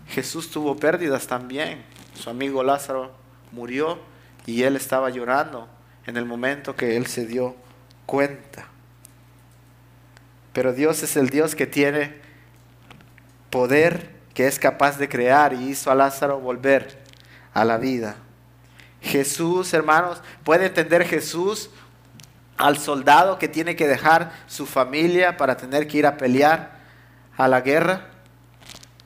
Jesús 0.08 0.52
tuvo 0.52 0.76
pérdidas 0.76 1.28
también. 1.28 1.84
Su 2.16 2.30
amigo 2.30 2.63
Lázaro 2.63 3.12
murió 3.52 4.00
y 4.46 4.63
él 4.63 4.76
estaba 4.76 5.10
llorando 5.10 5.68
en 6.06 6.18
el 6.18 6.26
momento 6.26 6.76
que 6.76 6.98
él 6.98 7.08
se 7.08 7.26
dio 7.26 7.56
cuenta. 8.06 8.68
Pero 10.52 10.74
Dios 10.74 11.02
es 11.04 11.16
el 11.16 11.30
Dios 11.30 11.56
que 11.56 11.66
tiene 11.66 12.16
poder, 13.50 14.12
que 14.34 14.48
es 14.48 14.60
capaz 14.60 14.98
de 14.98 15.10
crear 15.10 15.54
y 15.54 15.69
hizo 15.69 15.91
a 15.91 15.96
Lázaro 15.96 16.39
volver 16.39 17.00
a 17.54 17.63
la 17.65 17.78
vida. 17.78 18.15
Jesús, 19.02 19.74
hermanos, 19.74 20.22
puede 20.43 20.67
entender 20.67 21.06
Jesús 21.06 21.69
al 22.58 22.78
soldado 22.78 23.38
que 23.38 23.48
tiene 23.48 23.76
que 23.76 23.88
dejar 23.88 24.32
su 24.48 24.65
familia 24.65 25.38
para 25.38 25.58
tener 25.58 25.88
que 25.88 25.98
ir 25.98 26.06
a 26.06 26.17
pelear 26.17 26.80
a 27.36 27.48
la 27.48 27.62
guerra. 27.62 28.08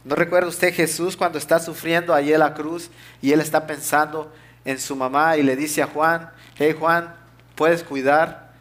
¿No 0.03 0.15
recuerda 0.15 0.47
usted 0.47 0.73
Jesús 0.73 1.17
cuando 1.17 1.37
está 1.37 1.59
sufriendo 1.59 2.13
allí 2.13 2.31
en 2.31 2.39
la 2.39 2.53
cruz 2.53 2.89
y 3.21 3.31
él 3.31 3.41
está 3.41 3.67
pensando 3.67 4.31
en 4.63 4.79
su 4.79 4.95
mamá 4.95 5.37
y 5.37 5.43
le 5.43 5.55
dice 5.55 5.81
a 5.81 5.87
Juan, 5.87 6.29
hey 6.55 6.75
Juan, 6.77 7.13
¿puedes 7.55 7.83
cuidar 7.83 8.51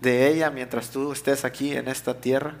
de 0.00 0.28
ella 0.28 0.50
mientras 0.50 0.90
tú 0.90 1.12
estés 1.12 1.44
aquí 1.44 1.76
en 1.76 1.88
esta 1.88 2.14
tierra? 2.14 2.54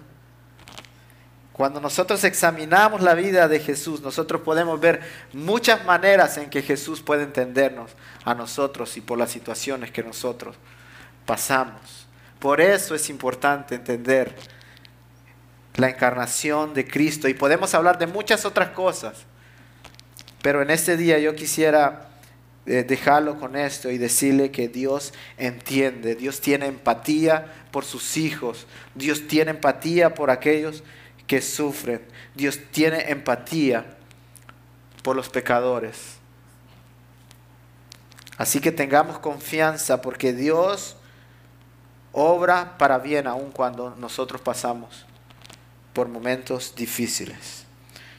Cuando 1.56 1.80
nosotros 1.80 2.22
examinamos 2.24 3.00
la 3.00 3.14
vida 3.14 3.48
de 3.48 3.60
Jesús, 3.60 4.02
nosotros 4.02 4.42
podemos 4.42 4.78
ver 4.78 5.00
muchas 5.32 5.86
maneras 5.86 6.36
en 6.36 6.50
que 6.50 6.60
Jesús 6.60 7.00
puede 7.00 7.22
entendernos 7.22 7.92
a 8.26 8.34
nosotros 8.34 8.94
y 8.98 9.00
por 9.00 9.16
las 9.16 9.30
situaciones 9.30 9.90
que 9.90 10.02
nosotros 10.02 10.54
pasamos. 11.24 12.06
Por 12.40 12.60
eso 12.60 12.94
es 12.94 13.08
importante 13.08 13.74
entender 13.74 14.36
la 15.76 15.88
encarnación 15.88 16.74
de 16.74 16.86
Cristo 16.86 17.26
y 17.26 17.32
podemos 17.32 17.72
hablar 17.74 17.96
de 17.96 18.06
muchas 18.06 18.44
otras 18.44 18.68
cosas. 18.72 19.24
Pero 20.42 20.60
en 20.60 20.68
este 20.68 20.98
día 20.98 21.18
yo 21.18 21.34
quisiera 21.34 22.10
eh, 22.66 22.84
dejarlo 22.86 23.40
con 23.40 23.56
esto 23.56 23.90
y 23.90 23.96
decirle 23.96 24.50
que 24.50 24.68
Dios 24.68 25.14
entiende, 25.38 26.16
Dios 26.16 26.42
tiene 26.42 26.66
empatía 26.66 27.46
por 27.70 27.86
sus 27.86 28.18
hijos, 28.18 28.66
Dios 28.94 29.26
tiene 29.26 29.52
empatía 29.52 30.12
por 30.12 30.30
aquellos 30.30 30.82
que 30.82 31.05
sufren, 31.42 32.00
Dios 32.34 32.58
tiene 32.70 33.10
empatía 33.10 33.84
por 35.02 35.16
los 35.16 35.28
pecadores. 35.28 36.16
Así 38.38 38.60
que 38.60 38.72
tengamos 38.72 39.18
confianza 39.18 40.02
porque 40.02 40.32
Dios 40.32 40.96
obra 42.12 42.78
para 42.78 42.98
bien 42.98 43.26
aun 43.26 43.50
cuando 43.50 43.94
nosotros 43.96 44.40
pasamos 44.40 45.06
por 45.92 46.08
momentos 46.08 46.74
difíciles. 46.74 47.64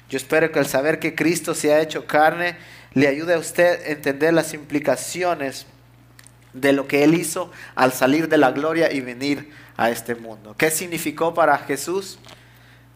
Yo 0.09 0.17
espero 0.17 0.51
que 0.51 0.59
al 0.59 0.67
saber 0.67 0.99
que 0.99 1.15
Cristo 1.15 1.53
se 1.53 1.73
ha 1.73 1.81
hecho 1.81 2.07
carne, 2.07 2.57
le 2.93 3.07
ayude 3.07 3.33
a 3.33 3.39
usted 3.39 3.81
a 3.81 3.89
entender 3.89 4.33
las 4.33 4.53
implicaciones 4.53 5.65
de 6.53 6.73
lo 6.73 6.87
que 6.87 7.03
Él 7.03 7.13
hizo 7.13 7.51
al 7.75 7.93
salir 7.93 8.29
de 8.29 8.37
la 8.37 8.51
gloria 8.51 8.91
y 8.91 9.01
venir 9.01 9.51
a 9.75 9.89
este 9.91 10.15
mundo. 10.15 10.55
¿Qué 10.57 10.71
significó 10.71 11.33
para 11.33 11.57
Jesús? 11.59 12.17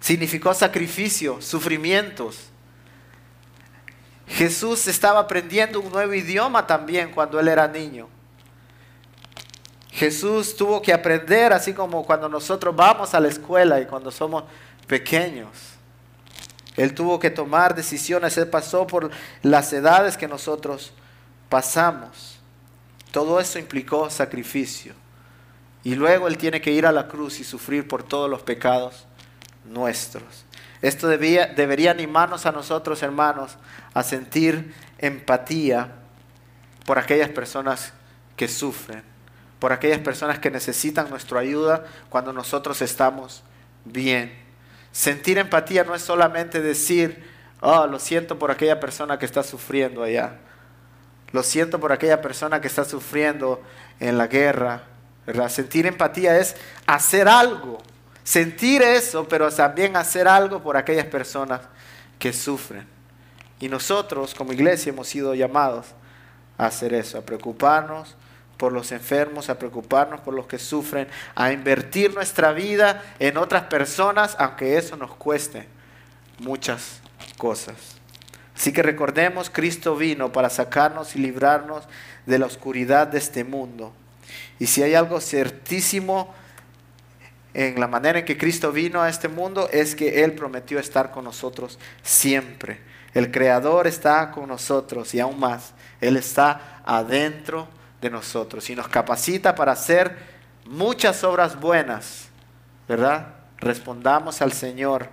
Significó 0.02 0.54
sacrificio, 0.56 1.40
sufrimientos. 1.42 2.40
Jesús 4.28 4.88
estaba 4.88 5.20
aprendiendo 5.20 5.80
un 5.80 5.92
nuevo 5.92 6.14
idioma 6.14 6.66
también 6.66 7.12
cuando 7.12 7.40
Él 7.40 7.48
era 7.48 7.68
niño. 7.68 8.10
Jesús 9.92 10.56
tuvo 10.56 10.82
que 10.82 10.92
aprender 10.92 11.54
así 11.54 11.74
como 11.74 12.04
cuando 12.04 12.28
nosotros 12.28 12.76
vamos 12.76 13.14
a 13.14 13.20
la 13.20 13.28
escuela 13.28 13.80
y 13.80 13.86
cuando 13.86 14.10
somos 14.10 14.46
pequeños. 14.88 15.50
Él 16.76 16.96
tuvo 16.96 17.20
que 17.20 17.30
tomar 17.30 17.76
decisiones, 17.76 18.36
Él 18.38 18.48
pasó 18.48 18.88
por 18.88 19.12
las 19.44 19.72
edades 19.72 20.18
que 20.18 20.28
nosotros 20.28 20.94
pasamos. 21.48 22.40
Todo 23.12 23.40
eso 23.40 23.60
implicó 23.60 24.10
sacrificio. 24.10 24.96
Y 25.84 25.94
luego 25.94 26.28
Él 26.28 26.38
tiene 26.38 26.60
que 26.60 26.72
ir 26.72 26.88
a 26.88 26.92
la 26.92 27.08
cruz 27.08 27.40
y 27.40 27.44
sufrir 27.44 27.88
por 27.88 28.02
todos 28.02 28.30
los 28.30 28.42
pecados 28.42 29.06
nuestros. 29.66 30.46
Esto 30.82 31.08
debía, 31.08 31.48
debería 31.48 31.92
animarnos 31.92 32.46
a 32.46 32.52
nosotros, 32.52 33.04
hermanos, 33.04 33.58
a 33.94 34.04
sentir 34.04 34.74
empatía 34.98 35.92
por 36.86 36.98
aquellas 36.98 37.30
personas 37.30 37.94
que 38.36 38.48
sufren, 38.48 39.04
por 39.60 39.72
aquellas 39.72 40.00
personas 40.00 40.40
que 40.40 40.50
necesitan 40.50 41.10
nuestra 41.10 41.40
ayuda 41.40 41.86
cuando 42.10 42.34
nosotros 42.34 42.82
estamos 42.82 43.44
bien. 43.86 44.34
Sentir 44.92 45.38
empatía 45.38 45.84
no 45.84 45.96
es 45.96 46.02
solamente 46.02 46.62
decir, 46.62 47.24
oh, 47.62 47.86
lo 47.86 48.00
siento 48.00 48.40
por 48.40 48.52
aquella 48.52 48.80
persona 48.80 49.20
que 49.20 49.26
está 49.26 49.44
sufriendo 49.44 50.04
allá. 50.04 50.40
Lo 51.32 51.44
siento 51.44 51.80
por 51.80 51.92
aquella 51.92 52.22
persona 52.22 52.60
que 52.60 52.68
está 52.68 52.84
sufriendo 52.84 53.62
en 54.00 54.18
la 54.18 54.28
guerra. 54.28 54.84
Sentir 55.48 55.86
empatía 55.86 56.38
es 56.38 56.56
hacer 56.86 57.28
algo. 57.28 57.82
Sentir 58.24 58.82
eso, 58.82 59.28
pero 59.28 59.50
también 59.52 59.96
hacer 59.96 60.28
algo 60.28 60.62
por 60.62 60.78
aquellas 60.78 61.06
personas 61.06 61.62
que 62.20 62.34
sufren. 62.34 62.88
Y 63.60 63.70
nosotros 63.70 64.34
como 64.34 64.54
iglesia 64.54 64.92
hemos 64.92 65.08
sido 65.08 65.34
llamados 65.34 65.88
a 66.58 66.66
hacer 66.68 66.94
eso, 66.94 67.18
a 67.18 67.22
preocuparnos 67.22 68.16
por 68.58 68.74
los 68.74 68.92
enfermos, 68.92 69.50
a 69.50 69.58
preocuparnos 69.58 70.22
por 70.22 70.36
los 70.36 70.46
que 70.46 70.60
sufren, 70.60 71.08
a 71.34 71.52
invertir 71.52 72.14
nuestra 72.14 72.54
vida 72.54 73.04
en 73.18 73.38
otras 73.38 73.64
personas, 73.64 74.36
aunque 74.38 74.78
eso 74.78 74.96
nos 74.96 75.16
cueste 75.16 75.68
muchas 76.40 77.02
cosas. 77.38 77.76
Así 78.56 78.72
que 78.72 78.84
recordemos, 78.84 79.50
Cristo 79.50 79.96
vino 79.96 80.32
para 80.32 80.52
sacarnos 80.52 81.16
y 81.16 81.20
librarnos 81.20 81.84
de 82.28 82.38
la 82.38 82.46
oscuridad 82.46 83.08
de 83.08 83.18
este 83.18 83.44
mundo. 83.44 83.94
Y 84.60 84.68
si 84.68 84.84
hay 84.84 84.94
algo 84.94 85.20
certísimo 85.20 86.32
en 87.54 87.80
la 87.80 87.88
manera 87.88 88.20
en 88.20 88.26
que 88.26 88.38
Cristo 88.38 88.72
vino 88.72 89.02
a 89.02 89.10
este 89.10 89.28
mundo, 89.28 89.70
es 89.72 89.96
que 89.96 90.24
Él 90.24 90.34
prometió 90.34 90.80
estar 90.80 91.12
con 91.12 91.26
nosotros 91.26 91.80
siempre. 92.02 92.80
El 93.14 93.32
Creador 93.32 93.88
está 93.88 94.32
con 94.32 94.48
nosotros 94.48 95.14
y 95.14 95.20
aún 95.20 95.40
más, 95.40 95.74
Él 96.00 96.16
está 96.16 96.82
adentro 96.86 97.68
de 98.02 98.10
nosotros 98.10 98.70
y 98.70 98.76
nos 98.76 98.88
capacita 98.88 99.54
para 99.54 99.74
hacer 99.74 100.16
muchas 100.66 101.24
obras 101.24 101.60
buenas, 101.60 102.30
¿verdad? 102.88 103.36
Respondamos 103.58 104.42
al 104.42 104.54
Señor 104.54 105.10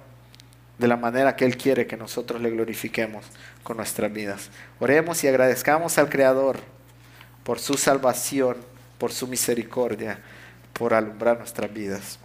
de 0.78 0.86
la 0.86 0.97
manera 0.97 1.34
que 1.34 1.45
Él 1.45 1.57
quiere 1.57 1.86
que 1.86 1.97
nosotros 1.97 2.41
le 2.41 2.51
glorifiquemos 2.51 3.24
con 3.64 3.76
nuestras 3.76 4.12
vidas. 4.12 4.51
Oremos 4.78 5.22
y 5.24 5.28
agradezcamos 5.28 5.99
al 5.99 6.09
Creador 6.09 6.61
por 7.43 7.59
su 7.59 7.74
salvación, 7.74 8.57
por 8.97 9.12
su 9.12 9.26
misericordia, 9.26 10.20
por 10.72 10.95
alumbrar 10.95 11.39
nuestras 11.39 11.72
vidas. 11.72 12.18